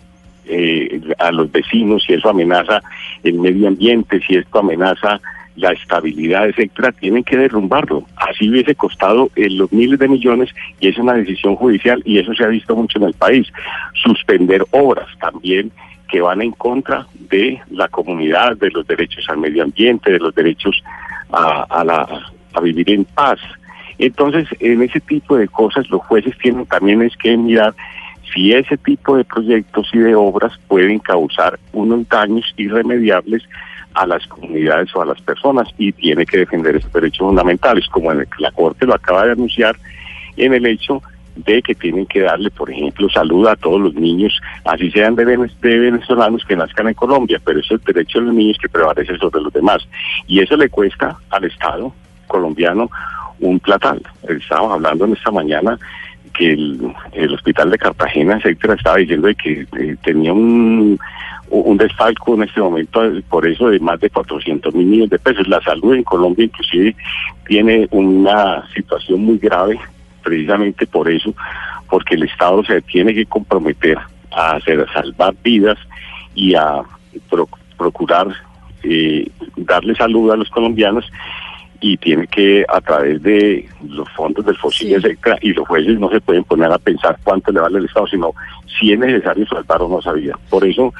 eh, 0.46 1.02
a 1.20 1.32
los 1.32 1.52
vecinos, 1.52 2.04
si 2.06 2.14
eso 2.14 2.30
amenaza 2.30 2.82
el 3.24 3.36
medio 3.36 3.68
ambiente, 3.68 4.20
si 4.28 4.36
esto 4.36 4.60
amenaza 4.60 5.22
la 5.56 5.72
estabilidad, 5.72 6.48
etcétera, 6.48 6.92
tienen 6.92 7.24
que 7.24 7.38
derrumbarlo. 7.38 8.06
Así 8.16 8.50
hubiese 8.50 8.76
costado 8.76 9.30
eh, 9.36 9.50
los 9.50 9.72
miles 9.72 10.00
de 10.00 10.08
millones 10.08 10.50
y 10.80 10.88
es 10.88 10.98
una 10.98 11.14
decisión 11.14 11.56
judicial 11.56 12.02
y 12.06 12.20
eso 12.20 12.34
se 12.34 12.44
ha 12.44 12.48
visto 12.48 12.76
mucho 12.76 12.98
en 13.00 13.06
el 13.06 13.14
país. 13.14 13.48
Suspender 13.94 14.64
obras 14.72 15.08
también 15.20 15.72
que 16.10 16.22
van 16.22 16.42
en 16.42 16.52
contra 16.52 17.08
de 17.30 17.62
la 17.70 17.88
comunidad, 17.88 18.58
de 18.58 18.70
los 18.72 18.86
derechos 18.88 19.26
al 19.30 19.38
medio 19.38 19.64
ambiente, 19.64 20.12
de 20.12 20.20
los 20.20 20.36
derechos 20.36 20.82
a, 21.32 21.64
a, 21.64 21.84
la, 21.84 22.08
a 22.54 22.62
vivir 22.62 22.90
en 22.90 23.06
paz. 23.06 23.40
Entonces, 23.98 24.48
en 24.60 24.82
ese 24.82 25.00
tipo 25.00 25.38
de 25.38 25.48
cosas 25.48 25.90
los 25.90 26.02
jueces 26.02 26.38
tienen 26.40 26.66
también 26.66 27.02
es 27.02 27.16
que 27.18 27.38
mirar 27.38 27.74
si 28.34 28.54
ese 28.54 28.78
tipo 28.78 29.18
de 29.18 29.26
proyectos 29.26 29.90
y 29.94 30.00
de 30.00 30.16
obras 30.16 30.54
pueden 30.68 31.00
causar 31.00 31.60
unos 31.74 32.08
daños 32.10 32.46
irremediables 32.58 33.44
a 33.94 34.08
las 34.08 34.26
comunidades 34.28 34.96
o 34.96 35.02
a 35.02 35.06
las 35.06 35.22
personas 35.22 35.68
y 35.78 35.92
tiene 35.92 36.26
que 36.26 36.38
defender 36.38 36.76
esos 36.76 36.94
derechos 36.94 37.28
fundamentales, 37.28 37.88
como 37.90 38.14
la 38.14 38.52
Corte 38.52 38.86
lo 38.86 38.96
acaba 38.96 39.26
de 39.26 39.34
anunciar 39.34 39.76
en 40.38 40.54
el 40.54 40.66
hecho 40.66 41.02
de 41.36 41.62
que 41.62 41.76
tienen 41.76 42.06
que 42.06 42.22
darle, 42.22 42.50
por 42.52 42.70
ejemplo, 42.70 43.10
salud 43.10 43.48
a 43.48 43.56
todos 43.56 43.80
los 43.80 43.94
niños, 43.96 44.40
así 44.66 44.92
sean 44.92 45.16
de, 45.16 45.26
venezolanos 45.62 46.46
que 46.46 46.56
nazcan 46.56 46.90
en 46.90 46.94
Colombia, 46.94 47.40
pero 47.44 47.60
eso 47.60 47.76
es 47.76 47.82
el 47.82 47.94
derecho 47.94 48.20
de 48.20 48.26
los 48.26 48.36
niños 48.36 48.58
que 48.62 48.70
prevalece 48.70 49.18
sobre 49.18 49.42
los 49.42 49.54
demás. 49.54 49.88
Y 50.28 50.40
eso 50.42 50.58
le 50.58 50.70
cuesta 50.70 51.18
al 51.30 51.46
Estado 51.46 51.94
colombiano 52.28 52.90
un 53.40 53.60
platal. 53.60 54.02
Estábamos 54.28 54.74
hablando 54.74 55.06
en 55.06 55.14
esta 55.14 55.32
mañana 55.32 55.78
el, 56.42 57.34
hospital 57.34 57.72
de 57.72 57.78
Cartagena, 57.78 58.38
etcétera, 58.38 58.76
estaba 58.76 58.98
diciendo 58.98 59.28
de 59.28 59.36
que 59.36 59.66
eh, 59.80 59.96
tenía 60.04 60.34
un, 60.34 61.00
un 61.50 61.78
desfalco 61.78 62.36
en 62.36 62.44
este 62.44 62.62
momento, 62.62 63.02
por 63.30 63.46
eso 63.46 63.70
de 63.70 63.80
más 63.80 64.00
de 64.00 64.10
400 64.10 64.74
mil 64.74 64.88
millones 64.88 65.12
de 65.12 65.20
pesos. 65.20 65.48
La 65.48 65.62
salud 65.62 65.94
en 65.94 66.04
Colombia 66.04 66.46
inclusive 66.46 66.96
tiene 67.46 67.88
una 67.92 68.68
situación 68.74 69.24
muy 69.26 69.38
grave 69.38 69.80
precisamente 70.24 70.86
por 70.88 71.10
eso, 71.10 71.34
porque 71.90 72.16
el 72.16 72.24
Estado 72.24 72.64
se 72.64 72.82
tiene 72.82 73.14
que 73.14 73.26
comprometer 73.26 73.98
a 74.32 74.56
hacer 74.56 74.86
salvar 74.94 75.34
vidas 75.44 75.78
y 76.36 76.56
a 76.56 76.82
procurar 77.78 78.28
eh, 78.84 79.28
darle 79.58 79.96
salud 79.96 80.32
a 80.32 80.38
los 80.38 80.50
colombianos 80.50 81.06
y 81.82 81.98
tiene 81.98 82.28
que 82.28 82.64
a 82.70 82.80
través 82.80 83.22
de 83.24 83.68
los 83.90 84.08
fondos 84.12 84.46
del 84.46 84.56
fósil, 84.56 84.94
etcétera, 84.94 85.38
y 85.42 85.52
los 85.52 85.68
jueces 85.68 86.00
no 86.00 86.10
se 86.10 86.22
pueden 86.22 86.44
poner 86.44 86.72
a 86.72 86.78
pensar 86.78 87.18
cuánto 87.24 87.52
le 87.52 87.60
vale 87.60 87.80
el 87.80 87.86
Estado, 87.86 88.08
sino 88.08 88.34
si 88.80 88.94
es 88.94 89.00
necesario 89.00 89.48
salvar 89.48 89.82
o 89.82 89.90
no 89.90 90.02
sabía. 90.02 90.38
Por 90.50 90.64
eso, 90.64 90.94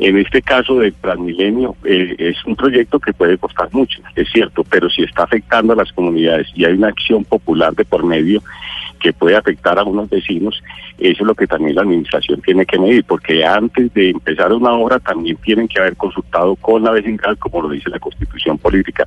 en 0.00 0.18
este 0.18 0.42
caso 0.42 0.80
del 0.80 0.92
Transmilenio, 0.94 1.76
eh, 1.84 2.16
es 2.18 2.44
un 2.44 2.56
proyecto 2.56 2.98
que 2.98 3.12
puede 3.12 3.38
costar 3.38 3.68
mucho, 3.72 4.00
es 4.16 4.28
cierto, 4.30 4.64
pero 4.64 4.90
si 4.90 5.04
está 5.04 5.22
afectando 5.22 5.72
a 5.72 5.76
las 5.76 5.92
comunidades 5.92 6.48
y 6.54 6.64
hay 6.64 6.72
una 6.72 6.88
acción 6.88 7.24
popular 7.24 7.72
de 7.74 7.84
por 7.84 8.04
medio, 8.04 8.42
que 9.04 9.12
puede 9.12 9.36
afectar 9.36 9.78
a 9.78 9.84
unos 9.84 10.08
vecinos, 10.08 10.62
eso 10.98 11.22
es 11.22 11.26
lo 11.26 11.34
que 11.34 11.46
también 11.46 11.74
la 11.74 11.82
administración 11.82 12.40
tiene 12.40 12.64
que 12.64 12.78
medir, 12.78 13.04
porque 13.04 13.44
antes 13.44 13.92
de 13.92 14.08
empezar 14.08 14.50
una 14.50 14.72
obra 14.72 14.98
también 14.98 15.36
tienen 15.44 15.68
que 15.68 15.78
haber 15.78 15.94
consultado 15.94 16.56
con 16.56 16.82
la 16.82 16.90
vecindad, 16.90 17.36
como 17.36 17.60
lo 17.60 17.68
dice 17.68 17.90
la 17.90 17.98
constitución 17.98 18.56
política. 18.56 19.04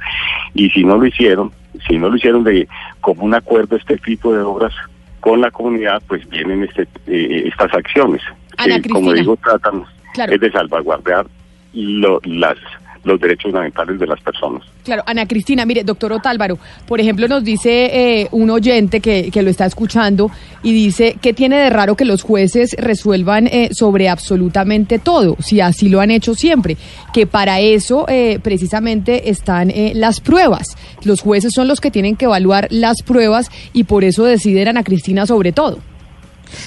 Y 0.54 0.70
si 0.70 0.84
no 0.84 0.98
lo 0.98 1.08
hicieron, 1.08 1.51
si 1.88 1.98
no 1.98 2.10
lo 2.10 2.16
hicieron 2.16 2.44
de 2.44 2.68
como 3.01 3.24
un 3.24 3.34
acuerdo 3.34 3.75
este 3.75 3.98
tipo 3.98 4.32
de 4.32 4.42
obras 4.42 4.72
con 5.20 5.42
la 5.42 5.50
comunidad, 5.50 6.00
pues 6.08 6.30
vienen 6.30 6.63
este, 6.63 6.84
eh, 7.08 7.50
estas 7.51 7.74
acciones, 7.74 8.22
que 8.56 8.89
como 8.89 9.13
digo, 9.13 9.36
tratan 9.38 9.84
es 10.16 10.39
de 10.39 10.51
salvaguardar 10.51 11.25
lo, 11.74 12.22
las 12.24 12.58
los 13.07 13.19
derechos 13.19 13.43
fundamentales 13.51 13.99
de 13.99 14.07
las 14.07 14.19
personas. 14.21 14.63
Claro, 14.83 15.03
Ana 15.05 15.25
Cristina, 15.25 15.65
mire, 15.65 15.83
doctor 15.83 16.13
Otálvaro, 16.13 16.57
por 16.87 16.99
ejemplo, 16.99 17.27
nos 17.27 17.43
dice 17.43 18.21
eh, 18.21 18.27
un 18.31 18.49
oyente 18.49 18.99
que, 18.99 19.31
que, 19.31 19.41
lo 19.41 19.49
está 19.49 19.65
escuchando 19.65 20.29
y 20.63 20.73
dice 20.73 21.17
que 21.21 21.33
tiene 21.33 21.57
de 21.57 21.69
raro 21.69 21.95
que 21.95 22.05
los 22.05 22.21
jueces 22.21 22.75
resuelvan 22.77 23.47
eh, 23.47 23.69
sobre 23.71 24.09
absolutamente 24.09 24.99
todo, 24.99 25.35
si 25.39 25.61
así 25.61 25.89
lo 25.89 26.01
han 26.01 26.11
hecho 26.11 26.35
siempre, 26.35 26.77
que 27.13 27.25
para 27.25 27.59
eso 27.59 28.05
eh, 28.07 28.39
precisamente 28.41 29.29
están 29.29 29.71
las 29.93 30.19
pruebas. 30.19 30.77
Los 31.03 31.21
jueces 31.21 31.53
son 31.53 31.67
los 31.67 31.81
que 31.81 31.91
tienen 31.91 32.15
que 32.15 32.25
evaluar 32.25 32.67
las 32.69 33.01
pruebas 33.01 33.49
y 33.73 33.85
por 33.85 34.03
eso 34.03 34.23
deciden 34.25 34.67
Ana 34.67 34.83
Cristina 34.83 35.25
sobre 35.25 35.51
todo. 35.51 35.79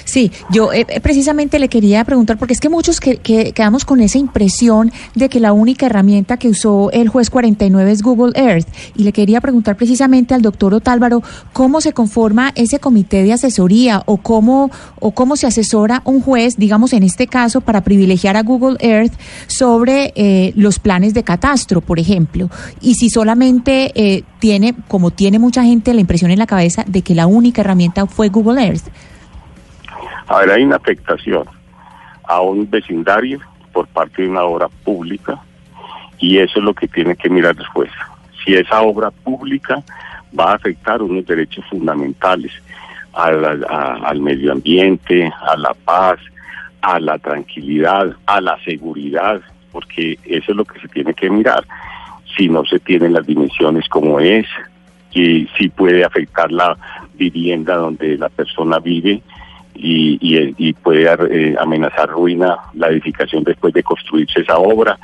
Sí, 0.05 0.31
yo 0.49 0.71
eh, 0.73 0.85
eh, 0.87 0.99
precisamente 0.99 1.59
le 1.59 1.69
quería 1.69 2.03
preguntar, 2.03 2.37
porque 2.37 2.53
es 2.53 2.59
que 2.59 2.69
muchos 2.69 2.99
que, 2.99 3.17
quedamos 3.17 3.85
con 3.85 4.01
esa 4.01 4.17
impresión 4.17 4.91
de 5.15 5.29
que 5.29 5.39
la 5.39 5.53
única 5.53 5.85
herramienta 5.85 6.37
que 6.37 6.49
usó 6.49 6.91
el 6.91 7.09
juez 7.09 7.29
49 7.29 7.91
es 7.91 8.01
Google 8.01 8.33
Earth. 8.35 8.67
Y 8.95 9.03
le 9.03 9.13
quería 9.13 9.41
preguntar 9.41 9.77
precisamente 9.77 10.33
al 10.33 10.41
doctor 10.41 10.73
Otálvaro 10.73 11.23
cómo 11.53 11.81
se 11.81 11.93
conforma 11.93 12.51
ese 12.55 12.79
comité 12.79 13.23
de 13.23 13.33
asesoría 13.33 14.03
o 14.05 14.17
cómo, 14.17 14.71
o 14.99 15.11
cómo 15.11 15.35
se 15.35 15.47
asesora 15.47 16.01
un 16.05 16.21
juez, 16.21 16.57
digamos 16.57 16.93
en 16.93 17.03
este 17.03 17.27
caso, 17.27 17.61
para 17.61 17.81
privilegiar 17.81 18.37
a 18.37 18.43
Google 18.43 18.77
Earth 18.79 19.13
sobre 19.47 20.13
eh, 20.15 20.53
los 20.55 20.79
planes 20.79 21.13
de 21.13 21.23
catastro, 21.23 21.81
por 21.81 21.99
ejemplo. 21.99 22.49
Y 22.81 22.95
si 22.95 23.09
solamente 23.09 24.23
tiene, 24.39 24.75
como 24.87 25.11
tiene 25.11 25.39
mucha 25.39 25.63
gente, 25.63 25.93
la 25.93 26.01
impresión 26.01 26.31
en 26.31 26.39
la 26.39 26.47
cabeza 26.47 26.83
de 26.87 27.01
que 27.01 27.15
la 27.15 27.27
única 27.27 27.61
herramienta 27.61 28.05
fue 28.07 28.29
Google 28.29 28.61
Earth. 28.63 28.85
Hay 30.33 30.63
una 30.63 30.77
afectación 30.77 31.45
a 32.23 32.41
un 32.41 32.69
vecindario 32.69 33.39
por 33.73 33.87
parte 33.87 34.21
de 34.21 34.29
una 34.29 34.43
obra 34.43 34.69
pública 34.83 35.41
y 36.19 36.37
eso 36.37 36.59
es 36.59 36.65
lo 36.65 36.73
que 36.73 36.87
tiene 36.87 37.15
que 37.15 37.29
mirar 37.29 37.55
después. 37.55 37.89
Si 38.43 38.53
esa 38.53 38.81
obra 38.81 39.11
pública 39.11 39.83
va 40.37 40.51
a 40.51 40.55
afectar 40.55 41.01
unos 41.01 41.25
derechos 41.25 41.65
fundamentales 41.69 42.51
al 43.13 44.21
medio 44.21 44.53
ambiente, 44.53 45.31
a 45.41 45.57
la 45.57 45.73
paz, 45.73 46.19
a 46.81 46.99
la 46.99 47.17
tranquilidad, 47.19 48.15
a 48.25 48.39
la 48.39 48.57
seguridad, 48.63 49.41
porque 49.71 50.17
eso 50.23 50.51
es 50.51 50.57
lo 50.57 50.63
que 50.63 50.79
se 50.79 50.87
tiene 50.87 51.13
que 51.13 51.29
mirar. 51.29 51.65
Si 52.37 52.47
no 52.47 52.63
se 52.65 52.79
tienen 52.79 53.13
las 53.13 53.27
dimensiones 53.27 53.87
como 53.89 54.19
es, 54.19 54.47
y 55.13 55.47
si 55.57 55.67
puede 55.67 56.05
afectar 56.05 56.49
la 56.51 56.77
vivienda 57.15 57.75
donde 57.75 58.17
la 58.17 58.29
persona 58.29 58.79
vive, 58.79 59.21
y, 59.75 60.17
y, 60.57 60.73
puede 60.73 61.05
eh, 61.29 61.55
amenazar 61.59 62.09
ruina 62.09 62.57
la 62.73 62.89
edificación 62.89 63.43
después 63.43 63.73
de 63.73 63.83
construirse 63.83 64.41
esa 64.41 64.57
obra. 64.57 64.97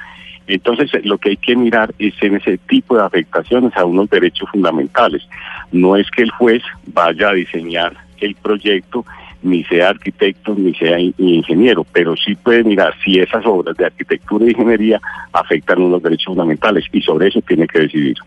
Entonces, 0.47 0.89
lo 1.05 1.17
que 1.17 1.29
hay 1.29 1.37
que 1.37 1.55
mirar 1.55 1.93
es 1.99 2.13
en 2.21 2.35
ese 2.35 2.57
tipo 2.57 2.95
de 2.95 3.03
afectaciones 3.03 3.75
a 3.75 3.85
unos 3.85 4.09
derechos 4.09 4.49
fundamentales. 4.49 5.27
No 5.71 5.95
es 5.95 6.09
que 6.09 6.23
el 6.23 6.31
juez 6.31 6.63
vaya 6.85 7.29
a 7.29 7.33
diseñar 7.33 7.97
el 8.19 8.35
proyecto, 8.35 9.05
ni 9.43 9.63
sea 9.65 9.89
arquitecto, 9.89 10.55
ni 10.55 10.73
sea 10.73 10.99
ingeniero, 10.99 11.85
pero 11.91 12.15
sí 12.15 12.35
puede 12.35 12.63
mirar 12.63 12.93
si 13.03 13.19
esas 13.19 13.45
obras 13.45 13.75
de 13.77 13.85
arquitectura 13.85 14.45
e 14.45 14.51
ingeniería 14.51 15.01
afectan 15.33 15.81
unos 15.81 16.01
derechos 16.01 16.27
fundamentales 16.27 16.85
y 16.91 17.01
sobre 17.01 17.27
eso 17.27 17.41
tiene 17.41 17.67
que 17.67 17.79
decidir. 17.79 18.17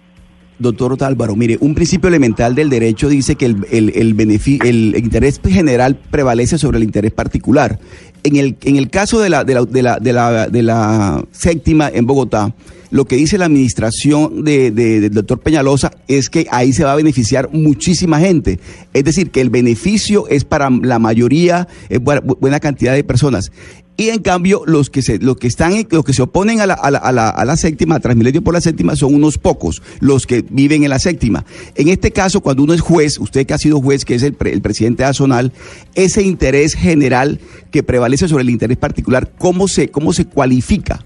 Doctor 0.60 0.92
Otálvaro, 0.92 1.34
mire, 1.34 1.56
un 1.60 1.74
principio 1.74 2.08
elemental 2.08 2.54
del 2.54 2.70
derecho 2.70 3.08
dice 3.08 3.34
que 3.34 3.46
el, 3.46 3.66
el, 3.70 3.90
el, 3.96 4.96
interés 4.96 5.40
general 5.42 5.98
prevalece 6.10 6.58
sobre 6.58 6.78
el 6.78 6.84
interés 6.84 7.12
particular. 7.12 7.80
En 8.22 8.36
el, 8.36 8.56
en 8.62 8.76
el 8.76 8.90
caso 8.90 9.18
de 9.20 9.30
la, 9.30 9.44
de 9.44 9.54
la, 9.54 9.64
de 9.64 9.82
la, 9.82 9.98
de 9.98 10.12
la, 10.12 10.48
de 10.48 10.62
la 10.62 11.24
séptima 11.32 11.88
en 11.88 12.04
Bogotá, 12.06 12.54
lo 12.90 13.06
que 13.06 13.16
dice 13.16 13.38
la 13.38 13.46
administración 13.46 14.44
de, 14.44 14.70
del 14.70 15.12
doctor 15.12 15.40
Peñalosa 15.40 15.92
es 16.08 16.28
que 16.28 16.46
ahí 16.50 16.72
se 16.72 16.84
va 16.84 16.92
a 16.92 16.96
beneficiar 16.96 17.48
muchísima 17.52 18.18
gente. 18.18 18.58
Es 18.92 19.04
decir, 19.04 19.30
que 19.30 19.40
el 19.40 19.48
beneficio 19.48 20.28
es 20.28 20.44
para 20.44 20.68
la 20.70 20.98
mayoría, 20.98 21.68
es 21.88 22.00
buena 22.02 22.60
cantidad 22.60 22.92
de 22.94 23.04
personas. 23.04 23.52
Y 24.00 24.08
en 24.08 24.22
cambio 24.22 24.62
los 24.64 24.88
que 24.88 25.02
se, 25.02 25.18
los 25.18 25.36
que 25.36 25.46
están, 25.46 25.74
los 25.90 26.04
que 26.06 26.14
se 26.14 26.22
oponen 26.22 26.62
a 26.62 26.66
la, 26.66 26.72
a 26.72 26.90
la, 26.90 26.98
a 26.98 27.12
la, 27.12 27.28
a 27.28 27.44
la 27.44 27.54
séptima, 27.56 27.96
a 27.96 28.00
Transmilenio 28.00 28.40
por 28.40 28.54
la 28.54 28.62
séptima, 28.62 28.96
son 28.96 29.14
unos 29.14 29.36
pocos, 29.36 29.82
los 30.00 30.26
que 30.26 30.42
viven 30.48 30.84
en 30.84 30.88
la 30.88 30.98
séptima. 30.98 31.44
En 31.74 31.88
este 31.88 32.10
caso, 32.10 32.40
cuando 32.40 32.62
uno 32.62 32.72
es 32.72 32.80
juez, 32.80 33.18
usted 33.18 33.46
que 33.46 33.52
ha 33.52 33.58
sido 33.58 33.78
juez, 33.78 34.06
que 34.06 34.14
es 34.14 34.22
el, 34.22 34.32
pre- 34.32 34.54
el 34.54 34.62
presidente 34.62 35.02
de 35.02 35.10
Azonal, 35.10 35.52
ese 35.94 36.22
interés 36.22 36.74
general 36.74 37.40
que 37.70 37.82
prevalece 37.82 38.26
sobre 38.26 38.42
el 38.42 38.48
interés 38.48 38.78
particular, 38.78 39.32
¿cómo 39.36 39.68
se, 39.68 39.90
cómo 39.90 40.14
se 40.14 40.24
cualifica? 40.24 41.00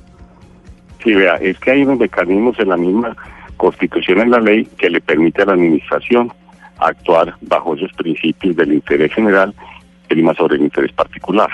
Sí, 1.03 1.15
vea, 1.15 1.35
es 1.35 1.59
que 1.59 1.73
hay 1.73 1.83
unos 1.83 1.99
mecanismos 1.99 2.57
en 2.61 2.69
la 2.69 2.77
misma 2.77 3.17
constitución, 3.57 4.21
en 4.21 4.31
la 4.31 4.39
ley, 4.39 4.69
que 4.79 4.89
le 4.89 5.01
permite 5.01 5.43
a 5.43 5.47
la 5.47 5.55
administración 5.55 6.33
actuar 6.79 7.35
bajo 7.41 7.75
esos 7.75 7.93
principios 7.95 8.55
del 8.55 8.73
interés 8.73 9.13
general 9.13 9.53
prima 10.07 10.33
sobre 10.35 10.57
el 10.57 10.63
interés 10.63 10.93
particular. 10.93 11.49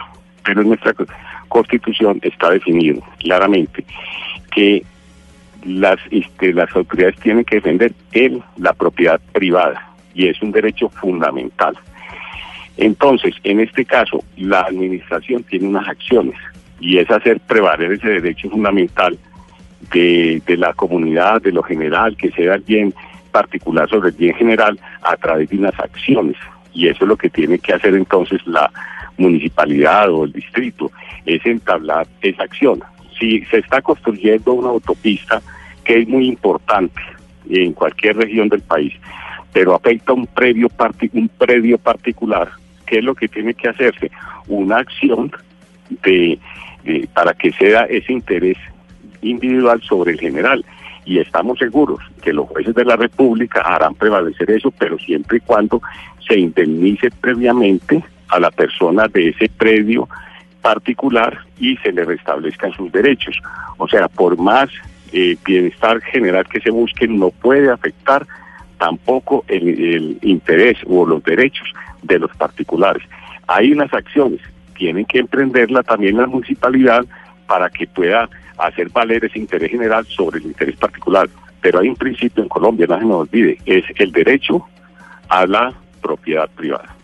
Pero 0.44 0.62
en 0.62 0.68
nuestra 0.68 0.92
co- 0.94 1.06
constitución 1.48 2.18
está 2.22 2.50
definido 2.50 3.02
claramente 3.18 3.84
que 4.54 4.82
las, 5.64 5.98
este, 6.10 6.52
las 6.54 6.74
autoridades 6.74 7.16
tienen 7.16 7.44
que 7.44 7.56
defender 7.56 7.92
el, 8.12 8.42
la 8.56 8.72
propiedad 8.72 9.20
privada 9.32 9.90
y 10.14 10.28
es 10.28 10.40
un 10.42 10.52
derecho 10.52 10.88
fundamental. 10.88 11.76
Entonces, 12.76 13.34
en 13.44 13.60
este 13.60 13.84
caso, 13.84 14.24
la 14.36 14.60
administración 14.62 15.42
tiene 15.44 15.68
unas 15.68 15.86
acciones 15.86 16.36
y 16.80 16.96
es 16.98 17.10
hacer 17.10 17.40
prevaler 17.40 17.92
ese 17.92 18.08
derecho 18.08 18.48
fundamental 18.48 19.18
de, 19.92 20.42
de 20.46 20.56
la 20.56 20.72
comunidad, 20.72 21.42
de 21.42 21.52
lo 21.52 21.62
general, 21.62 22.16
que 22.16 22.30
sea 22.30 22.54
el 22.54 22.62
bien 22.62 22.94
particular 23.32 23.88
sobre 23.88 24.08
el 24.10 24.16
bien 24.16 24.34
general 24.34 24.80
a 25.02 25.16
través 25.16 25.50
de 25.50 25.58
unas 25.58 25.78
acciones. 25.78 26.36
Y 26.72 26.88
eso 26.88 27.04
es 27.04 27.08
lo 27.08 27.16
que 27.16 27.28
tiene 27.28 27.58
que 27.58 27.74
hacer 27.74 27.94
entonces 27.94 28.40
la 28.46 28.70
municipalidad 29.20 30.10
o 30.10 30.24
el 30.24 30.32
distrito, 30.32 30.90
es 31.26 31.44
entablar 31.46 32.06
esa 32.22 32.42
acción. 32.44 32.82
Si 33.18 33.44
se 33.46 33.58
está 33.58 33.80
construyendo 33.82 34.52
una 34.54 34.70
autopista 34.70 35.40
que 35.84 36.00
es 36.00 36.08
muy 36.08 36.26
importante 36.28 37.00
en 37.48 37.72
cualquier 37.72 38.16
región 38.16 38.48
del 38.48 38.62
país, 38.62 38.92
pero 39.52 39.74
afecta 39.74 40.12
un 40.12 40.26
parti- 40.26 41.10
un 41.12 41.28
predio 41.28 41.76
particular, 41.78 42.48
¿qué 42.86 42.98
es 42.98 43.04
lo 43.04 43.14
que 43.14 43.28
tiene 43.28 43.54
que 43.54 43.68
hacerse? 43.68 44.10
Una 44.48 44.78
acción 44.78 45.30
de, 46.02 46.38
de- 46.84 47.08
para 47.12 47.34
que 47.34 47.52
sea 47.52 47.84
ese 47.84 48.12
interés 48.12 48.56
individual 49.22 49.80
sobre 49.82 50.12
el 50.12 50.20
general. 50.20 50.64
Y 51.04 51.18
estamos 51.18 51.58
seguros 51.58 51.98
que 52.22 52.32
los 52.32 52.46
jueces 52.48 52.74
de 52.74 52.84
la 52.84 52.94
República 52.96 53.62
harán 53.62 53.94
prevalecer 53.94 54.50
eso, 54.50 54.70
pero 54.70 54.98
siempre 54.98 55.38
y 55.38 55.40
cuando 55.40 55.82
se 56.26 56.38
indemnice 56.38 57.10
previamente 57.10 58.02
a 58.30 58.40
la 58.40 58.50
persona 58.50 59.08
de 59.08 59.28
ese 59.28 59.48
predio 59.48 60.08
particular 60.62 61.38
y 61.58 61.76
se 61.78 61.92
le 61.92 62.04
restablezcan 62.04 62.72
sus 62.72 62.92
derechos. 62.92 63.40
O 63.78 63.88
sea, 63.88 64.08
por 64.08 64.38
más 64.38 64.68
eh, 65.12 65.36
bienestar 65.44 66.00
general 66.02 66.46
que 66.46 66.60
se 66.60 66.70
busque, 66.70 67.08
no 67.08 67.30
puede 67.30 67.70
afectar 67.70 68.26
tampoco 68.78 69.44
el, 69.48 69.68
el 69.68 70.18
interés 70.22 70.78
o 70.86 71.06
los 71.06 71.22
derechos 71.22 71.68
de 72.02 72.18
los 72.18 72.34
particulares. 72.36 73.02
Hay 73.46 73.72
unas 73.72 73.92
acciones, 73.92 74.40
tienen 74.76 75.04
que 75.04 75.18
emprenderla 75.18 75.82
también 75.82 76.16
la 76.16 76.26
municipalidad 76.26 77.04
para 77.46 77.68
que 77.68 77.86
pueda 77.86 78.28
hacer 78.58 78.88
valer 78.90 79.24
ese 79.24 79.38
interés 79.38 79.70
general 79.70 80.06
sobre 80.06 80.38
el 80.38 80.46
interés 80.46 80.76
particular. 80.76 81.28
Pero 81.60 81.80
hay 81.80 81.88
un 81.88 81.96
principio 81.96 82.42
en 82.42 82.48
Colombia, 82.48 82.86
no 82.88 82.98
se 82.98 83.04
nos 83.04 83.16
olvide, 83.16 83.58
es 83.66 83.84
el 83.96 84.12
derecho 84.12 84.66
a 85.28 85.46
la 85.46 85.74
propiedad 86.00 86.48
privada. 86.50 86.96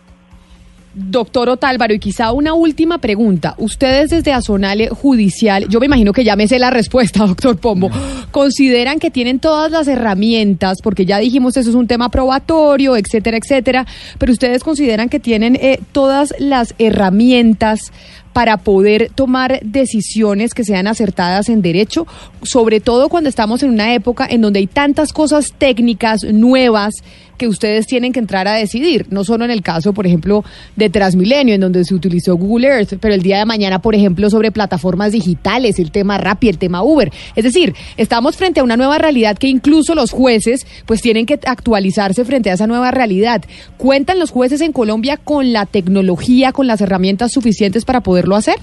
Doctor 0.93 1.49
Otálvaro, 1.49 1.93
y 1.93 1.99
quizá 1.99 2.31
una 2.31 2.53
última 2.53 2.97
pregunta. 2.97 3.53
Ustedes 3.57 4.09
desde 4.09 4.33
Azonale 4.33 4.89
Judicial, 4.89 5.67
yo 5.69 5.79
me 5.79 5.85
imagino 5.85 6.11
que 6.11 6.23
ya 6.23 6.35
me 6.35 6.47
sé 6.47 6.57
la 6.59 6.71
respuesta, 6.71 7.19
doctor 7.27 7.57
Pombo, 7.57 7.89
consideran 8.31 8.99
que 8.99 9.11
tienen 9.11 9.39
todas 9.39 9.71
las 9.71 9.87
herramientas, 9.87 10.77
porque 10.81 11.05
ya 11.05 11.19
dijimos 11.19 11.55
eso 11.57 11.69
es 11.69 11.75
un 11.75 11.87
tema 11.87 12.09
probatorio, 12.09 12.97
etcétera, 12.97 13.37
etcétera, 13.37 13.85
pero 14.17 14.31
ustedes 14.31 14.63
consideran 14.63 15.09
que 15.09 15.19
tienen 15.19 15.55
eh, 15.55 15.79
todas 15.91 16.33
las 16.39 16.73
herramientas 16.79 17.91
para 18.37 18.57
poder 18.57 19.09
tomar 19.15 19.59
decisiones 19.63 20.53
que 20.53 20.63
sean 20.63 20.85
acertadas 20.85 21.49
en 21.49 21.63
derecho, 21.63 22.05
sobre 22.43 22.79
todo 22.79 23.09
cuando 23.09 23.29
estamos 23.29 23.63
en 23.63 23.71
una 23.71 23.95
época 23.95 24.27
en 24.29 24.41
donde 24.41 24.59
hay 24.59 24.67
tantas 24.67 25.11
cosas 25.11 25.53
técnicas 25.57 26.23
nuevas 26.23 26.93
que 27.37 27.47
ustedes 27.47 27.87
tienen 27.87 28.13
que 28.13 28.19
entrar 28.19 28.47
a 28.47 28.53
decidir, 28.53 29.05
no 29.09 29.23
solo 29.23 29.45
en 29.45 29.51
el 29.51 29.61
caso, 29.61 29.93
por 29.93 30.05
ejemplo, 30.05 30.43
de 30.75 30.89
Transmilenio, 30.89 31.55
en 31.55 31.61
donde 31.61 31.85
se 31.85 31.95
utilizó 31.95 32.35
Google 32.35 32.67
Earth, 32.67 32.93
pero 32.99 33.13
el 33.13 33.21
día 33.21 33.39
de 33.39 33.45
mañana, 33.45 33.79
por 33.79 33.95
ejemplo, 33.95 34.29
sobre 34.29 34.51
plataformas 34.51 35.11
digitales, 35.11 35.79
el 35.79 35.91
tema 35.91 36.17
Rappi, 36.17 36.49
el 36.49 36.57
tema 36.57 36.83
Uber. 36.83 37.11
Es 37.35 37.43
decir, 37.43 37.73
estamos 37.95 38.35
frente 38.35 38.59
a 38.59 38.63
una 38.63 38.77
nueva 38.77 38.97
realidad 38.97 39.37
que 39.37 39.47
incluso 39.47 39.95
los 39.95 40.11
jueces 40.11 40.65
pues 40.85 41.01
tienen 41.01 41.25
que 41.25 41.39
actualizarse 41.45 42.25
frente 42.25 42.49
a 42.49 42.53
esa 42.53 42.67
nueva 42.67 42.91
realidad. 42.91 43.43
¿Cuentan 43.77 44.19
los 44.19 44.31
jueces 44.31 44.61
en 44.61 44.71
Colombia 44.71 45.17
con 45.17 45.53
la 45.53 45.65
tecnología, 45.65 46.51
con 46.51 46.67
las 46.67 46.81
herramientas 46.81 47.31
suficientes 47.31 47.85
para 47.85 48.01
poderlo 48.01 48.35
hacer? 48.35 48.55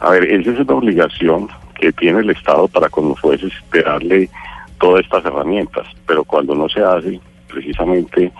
A 0.00 0.10
ver, 0.10 0.24
esa 0.24 0.50
es 0.50 0.60
una 0.60 0.74
obligación 0.74 1.48
que 1.80 1.92
tiene 1.92 2.20
el 2.20 2.30
Estado 2.30 2.68
para 2.68 2.88
con 2.88 3.08
los 3.08 3.20
jueces 3.20 3.52
de 3.72 3.82
darle 3.82 4.28
todas 4.78 5.04
estas 5.04 5.24
herramientas, 5.24 5.86
pero 6.06 6.24
cuando 6.24 6.54
no 6.54 6.68
se 6.68 6.82
hace, 6.82 7.20
precisamente 7.48 8.32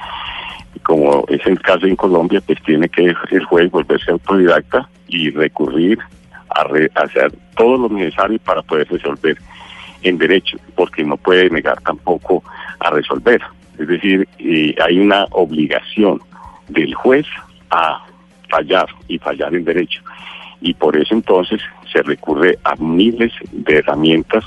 como 0.83 1.25
es 1.29 1.45
el 1.47 1.61
caso 1.61 1.87
en 1.87 1.97
Colombia, 1.97 2.43
pues 2.45 2.61
tiene 2.63 2.89
que 2.89 3.15
el 3.31 3.45
juez 3.45 3.71
volverse 3.71 4.11
autodidacta 4.11 4.89
y 5.09 5.31
recurrir 5.31 5.99
a, 6.51 6.65
re- 6.65 6.91
hacer 6.95 7.33
todo 7.57 7.77
lo 7.79 7.89
necesario 7.89 8.39
para 8.41 8.63
poder 8.63 8.89
resolver 8.91 9.39
en 10.03 10.19
derecho, 10.19 10.59
porque 10.75 11.05
no 11.05 11.17
puede 11.17 11.49
negar 11.49 11.81
tampoco 11.83 12.43
a 12.81 12.91
resolver. 12.91 13.41
Es 13.79 13.89
decir, 13.89 14.29
eh, 14.39 14.75
hay 14.85 14.99
una 14.99 15.27
obligación 15.31 16.21
del 16.69 16.95
juez 16.95 17.27
a 17.71 18.05
fallar 18.51 18.87
y 19.09 19.19
fallar 19.19 19.55
en 19.55 19.65
derecho. 19.65 20.03
Y 20.61 20.75
por 20.75 20.97
eso 20.97 21.15
entonces 21.15 21.61
se 21.91 22.03
recurre 22.03 22.59
a 22.65 22.75
miles 22.77 23.33
de 23.53 23.79
herramientas 23.79 24.45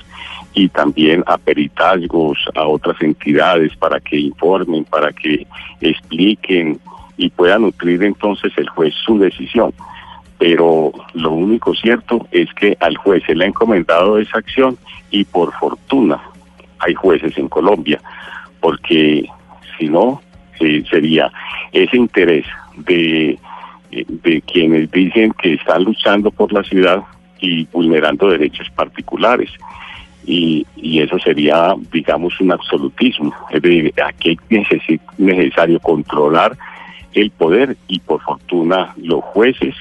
y 0.57 0.69
también 0.69 1.23
a 1.27 1.37
peritazgos, 1.37 2.39
a 2.55 2.65
otras 2.65 2.99
entidades 3.03 3.77
para 3.77 3.99
que 3.99 4.17
informen, 4.17 4.85
para 4.85 5.13
que 5.13 5.45
expliquen 5.81 6.79
y 7.15 7.29
pueda 7.29 7.59
nutrir 7.59 8.01
entonces 8.01 8.51
el 8.57 8.67
juez 8.67 8.91
su 9.05 9.19
decisión. 9.19 9.71
Pero 10.39 10.91
lo 11.13 11.31
único 11.31 11.75
cierto 11.75 12.27
es 12.31 12.51
que 12.55 12.75
al 12.79 12.97
juez 12.97 13.21
se 13.27 13.35
le 13.35 13.45
ha 13.45 13.47
encomendado 13.49 14.17
esa 14.17 14.39
acción 14.39 14.79
y 15.11 15.25
por 15.25 15.53
fortuna 15.59 16.19
hay 16.79 16.95
jueces 16.95 17.37
en 17.37 17.49
Colombia, 17.49 18.01
porque 18.59 19.29
si 19.77 19.89
no, 19.89 20.23
sería 20.89 21.31
ese 21.71 21.97
interés 21.97 22.47
de, 22.77 23.37
eh, 23.91 24.05
de 24.07 24.41
quienes 24.41 24.89
dicen 24.89 25.33
que 25.33 25.53
están 25.53 25.83
luchando 25.83 26.31
por 26.31 26.51
la 26.51 26.63
ciudad 26.63 27.03
y 27.39 27.65
vulnerando 27.65 28.31
derechos 28.31 28.67
particulares. 28.71 29.51
Y, 30.27 30.67
y 30.75 30.99
eso 30.99 31.17
sería, 31.19 31.73
digamos, 31.91 32.39
un 32.39 32.51
absolutismo. 32.51 33.33
Es 33.49 33.61
decir, 33.61 33.93
aquí 34.05 34.37
es 34.49 34.99
necesario 35.17 35.79
controlar 35.79 36.55
el 37.13 37.31
poder 37.31 37.77
y 37.87 37.99
por 37.99 38.21
fortuna 38.21 38.93
los 38.97 39.23
jueces 39.23 39.73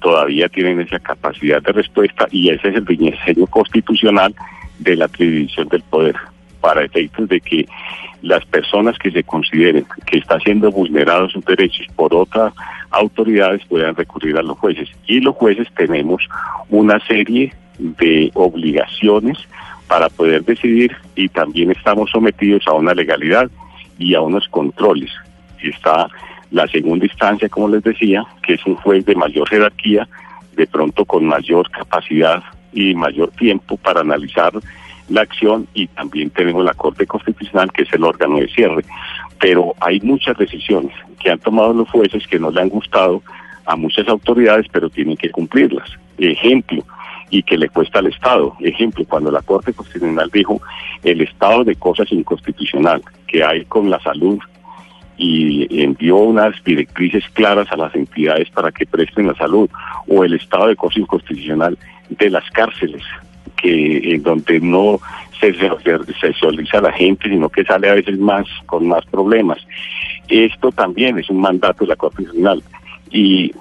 todavía 0.00 0.48
tienen 0.50 0.80
esa 0.80 0.98
capacidad 0.98 1.62
de 1.62 1.72
respuesta 1.72 2.28
y 2.30 2.50
ese 2.50 2.68
es 2.68 2.74
el 2.76 2.84
diseño 2.84 3.46
constitucional 3.46 4.34
de 4.78 4.96
la 4.96 5.06
atribución 5.06 5.68
del 5.68 5.82
poder 5.82 6.14
para 6.60 6.84
efectos 6.84 7.28
de 7.28 7.40
que 7.40 7.66
las 8.22 8.44
personas 8.46 8.98
que 8.98 9.10
se 9.10 9.22
consideren 9.22 9.86
que 10.06 10.18
están 10.18 10.40
siendo 10.40 10.70
vulnerados 10.70 11.32
sus 11.32 11.44
derechos 11.44 11.86
por 11.94 12.14
otras 12.14 12.52
autoridades 12.90 13.62
puedan 13.66 13.94
recurrir 13.94 14.36
a 14.38 14.42
los 14.42 14.58
jueces. 14.58 14.88
Y 15.06 15.20
los 15.20 15.34
jueces 15.36 15.68
tenemos 15.76 16.22
una 16.68 16.98
serie 17.06 17.52
de 17.78 18.30
obligaciones 18.34 19.38
para 19.94 20.08
poder 20.08 20.44
decidir 20.44 20.90
y 21.14 21.28
también 21.28 21.70
estamos 21.70 22.10
sometidos 22.10 22.66
a 22.66 22.72
una 22.72 22.94
legalidad 22.94 23.48
y 23.96 24.16
a 24.16 24.20
unos 24.20 24.48
controles. 24.48 25.12
Está 25.62 26.08
la 26.50 26.66
segunda 26.66 27.06
instancia, 27.06 27.48
como 27.48 27.68
les 27.68 27.84
decía, 27.84 28.24
que 28.42 28.54
es 28.54 28.66
un 28.66 28.74
juez 28.74 29.06
de 29.06 29.14
mayor 29.14 29.48
jerarquía, 29.48 30.08
de 30.56 30.66
pronto 30.66 31.04
con 31.04 31.24
mayor 31.26 31.70
capacidad 31.70 32.42
y 32.72 32.92
mayor 32.96 33.30
tiempo 33.38 33.76
para 33.76 34.00
analizar 34.00 34.52
la 35.10 35.20
acción 35.20 35.68
y 35.74 35.86
también 35.86 36.28
tenemos 36.30 36.64
la 36.64 36.74
Corte 36.74 37.06
Constitucional, 37.06 37.70
que 37.70 37.82
es 37.82 37.92
el 37.92 38.02
órgano 38.02 38.38
de 38.38 38.48
cierre. 38.48 38.84
Pero 39.38 39.76
hay 39.78 40.00
muchas 40.00 40.36
decisiones 40.36 40.92
que 41.20 41.30
han 41.30 41.38
tomado 41.38 41.72
los 41.72 41.88
jueces 41.88 42.26
que 42.26 42.40
no 42.40 42.50
le 42.50 42.62
han 42.62 42.68
gustado 42.68 43.22
a 43.64 43.76
muchas 43.76 44.08
autoridades, 44.08 44.66
pero 44.72 44.90
tienen 44.90 45.16
que 45.16 45.30
cumplirlas. 45.30 45.88
Ejemplo, 46.18 46.84
y 47.30 47.42
que 47.42 47.56
le 47.56 47.68
cuesta 47.68 47.98
al 47.98 48.06
Estado. 48.06 48.54
Ejemplo, 48.60 49.04
cuando 49.06 49.30
la 49.30 49.42
Corte 49.42 49.72
Constitucional 49.72 50.30
dijo 50.32 50.60
el 51.02 51.20
estado 51.20 51.64
de 51.64 51.76
cosas 51.76 52.10
inconstitucional 52.12 53.02
que 53.26 53.42
hay 53.42 53.64
con 53.64 53.90
la 53.90 54.00
salud 54.00 54.38
y 55.16 55.82
envió 55.82 56.16
unas 56.16 56.54
directrices 56.64 57.24
claras 57.34 57.70
a 57.70 57.76
las 57.76 57.94
entidades 57.94 58.50
para 58.50 58.72
que 58.72 58.86
presten 58.86 59.28
la 59.28 59.34
salud 59.34 59.68
o 60.08 60.24
el 60.24 60.34
estado 60.34 60.68
de 60.68 60.76
cosa 60.76 60.98
inconstitucional 60.98 61.78
de 62.08 62.30
las 62.30 62.48
cárceles 62.50 63.02
que 63.56 64.14
en 64.14 64.22
donde 64.22 64.60
no 64.60 64.98
se 65.40 65.54
sexualiza 66.20 66.80
la 66.80 66.92
gente 66.92 67.28
sino 67.28 67.48
que 67.48 67.64
sale 67.64 67.90
a 67.90 67.94
veces 67.94 68.18
más 68.18 68.46
con 68.66 68.88
más 68.88 69.04
problemas 69.06 69.58
esto 70.28 70.72
también 70.72 71.18
es 71.18 71.30
un 71.30 71.40
mandato 71.40 71.84
de 71.84 71.90
la 71.90 71.96
Corte 71.96 72.22
Nacional 72.22 72.62
y 73.10 73.52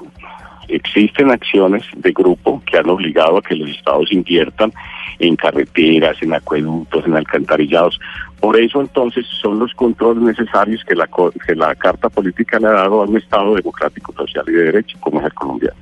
existen 0.76 1.32
acciones 1.32 1.84
de 1.96 2.12
grupo 2.12 2.62
que 2.66 2.78
han 2.78 2.90
obligado 2.90 3.38
a 3.38 3.42
que 3.42 3.56
los 3.56 3.70
estados 3.70 4.12
inviertan 4.12 4.72
en 5.20 5.36
carreteras, 5.36 6.18
en 6.22 6.34
acueductos, 6.34 7.06
en 7.06 7.16
alcantarillados. 7.16 8.00
Por 8.40 8.60
eso 8.60 8.82
entonces 8.82 9.26
son 9.42 9.60
los 9.60 9.74
controles 9.74 10.24
necesarios 10.24 10.84
que 10.88 10.96
la, 10.96 11.08
que 11.46 11.56
la 11.56 11.76
Carta 11.76 12.10
Política 12.10 12.60
le 12.60 12.68
ha 12.68 12.72
dado 12.72 13.02
a 13.02 13.06
un 13.06 13.18
Estado 13.18 13.56
democrático, 13.56 14.14
social 14.14 14.46
y 14.48 14.52
de 14.52 14.64
derecho 14.64 14.98
como 15.00 15.20
es 15.20 15.26
el 15.26 15.34
colombiano. 15.34 15.78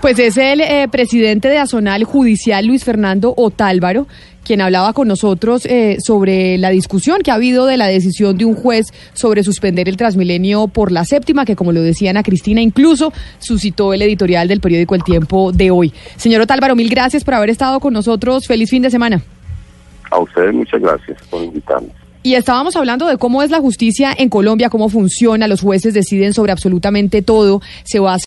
Pues 0.00 0.18
es 0.18 0.36
el 0.36 0.60
eh, 0.60 0.86
presidente 0.90 1.48
de 1.48 1.58
Azonal 1.58 2.04
Judicial, 2.04 2.66
Luis 2.66 2.84
Fernando 2.84 3.32
Otálvaro, 3.36 4.06
quien 4.44 4.60
hablaba 4.60 4.92
con 4.92 5.08
nosotros 5.08 5.66
eh, 5.66 5.96
sobre 6.00 6.58
la 6.58 6.70
discusión 6.70 7.22
que 7.22 7.30
ha 7.30 7.34
habido 7.34 7.66
de 7.66 7.76
la 7.76 7.86
decisión 7.86 8.36
de 8.36 8.44
un 8.44 8.54
juez 8.54 8.86
sobre 9.14 9.42
suspender 9.42 9.88
el 9.88 9.96
Transmilenio 9.96 10.68
por 10.68 10.92
la 10.92 11.04
séptima, 11.04 11.44
que 11.44 11.56
como 11.56 11.72
lo 11.72 11.82
decía 11.82 12.10
Ana 12.10 12.22
Cristina, 12.22 12.60
incluso 12.60 13.12
suscitó 13.38 13.92
el 13.92 14.02
editorial 14.02 14.46
del 14.48 14.60
periódico 14.60 14.94
El 14.94 15.02
Tiempo 15.02 15.52
de 15.52 15.70
hoy. 15.70 15.92
Señor 16.16 16.42
Otálvaro, 16.42 16.76
mil 16.76 16.88
gracias 16.88 17.24
por 17.24 17.34
haber 17.34 17.50
estado 17.50 17.80
con 17.80 17.92
nosotros. 17.92 18.46
Feliz 18.46 18.70
fin 18.70 18.82
de 18.82 18.90
semana. 18.90 19.22
A 20.10 20.18
ustedes 20.18 20.54
muchas 20.54 20.80
gracias 20.80 21.18
por 21.28 21.42
invitarnos. 21.42 21.90
Y 22.26 22.36
estábamos 22.36 22.74
hablando 22.74 23.06
de 23.06 23.18
cómo 23.18 23.42
es 23.42 23.50
la 23.50 23.60
justicia 23.60 24.10
en 24.16 24.30
Colombia, 24.30 24.70
cómo 24.70 24.88
funciona, 24.88 25.46
los 25.46 25.60
jueces 25.60 25.92
deciden 25.92 26.32
sobre 26.32 26.52
absolutamente 26.52 27.20
todo, 27.20 27.60
se 27.82 27.98
va 27.98 28.14
a 28.14 28.18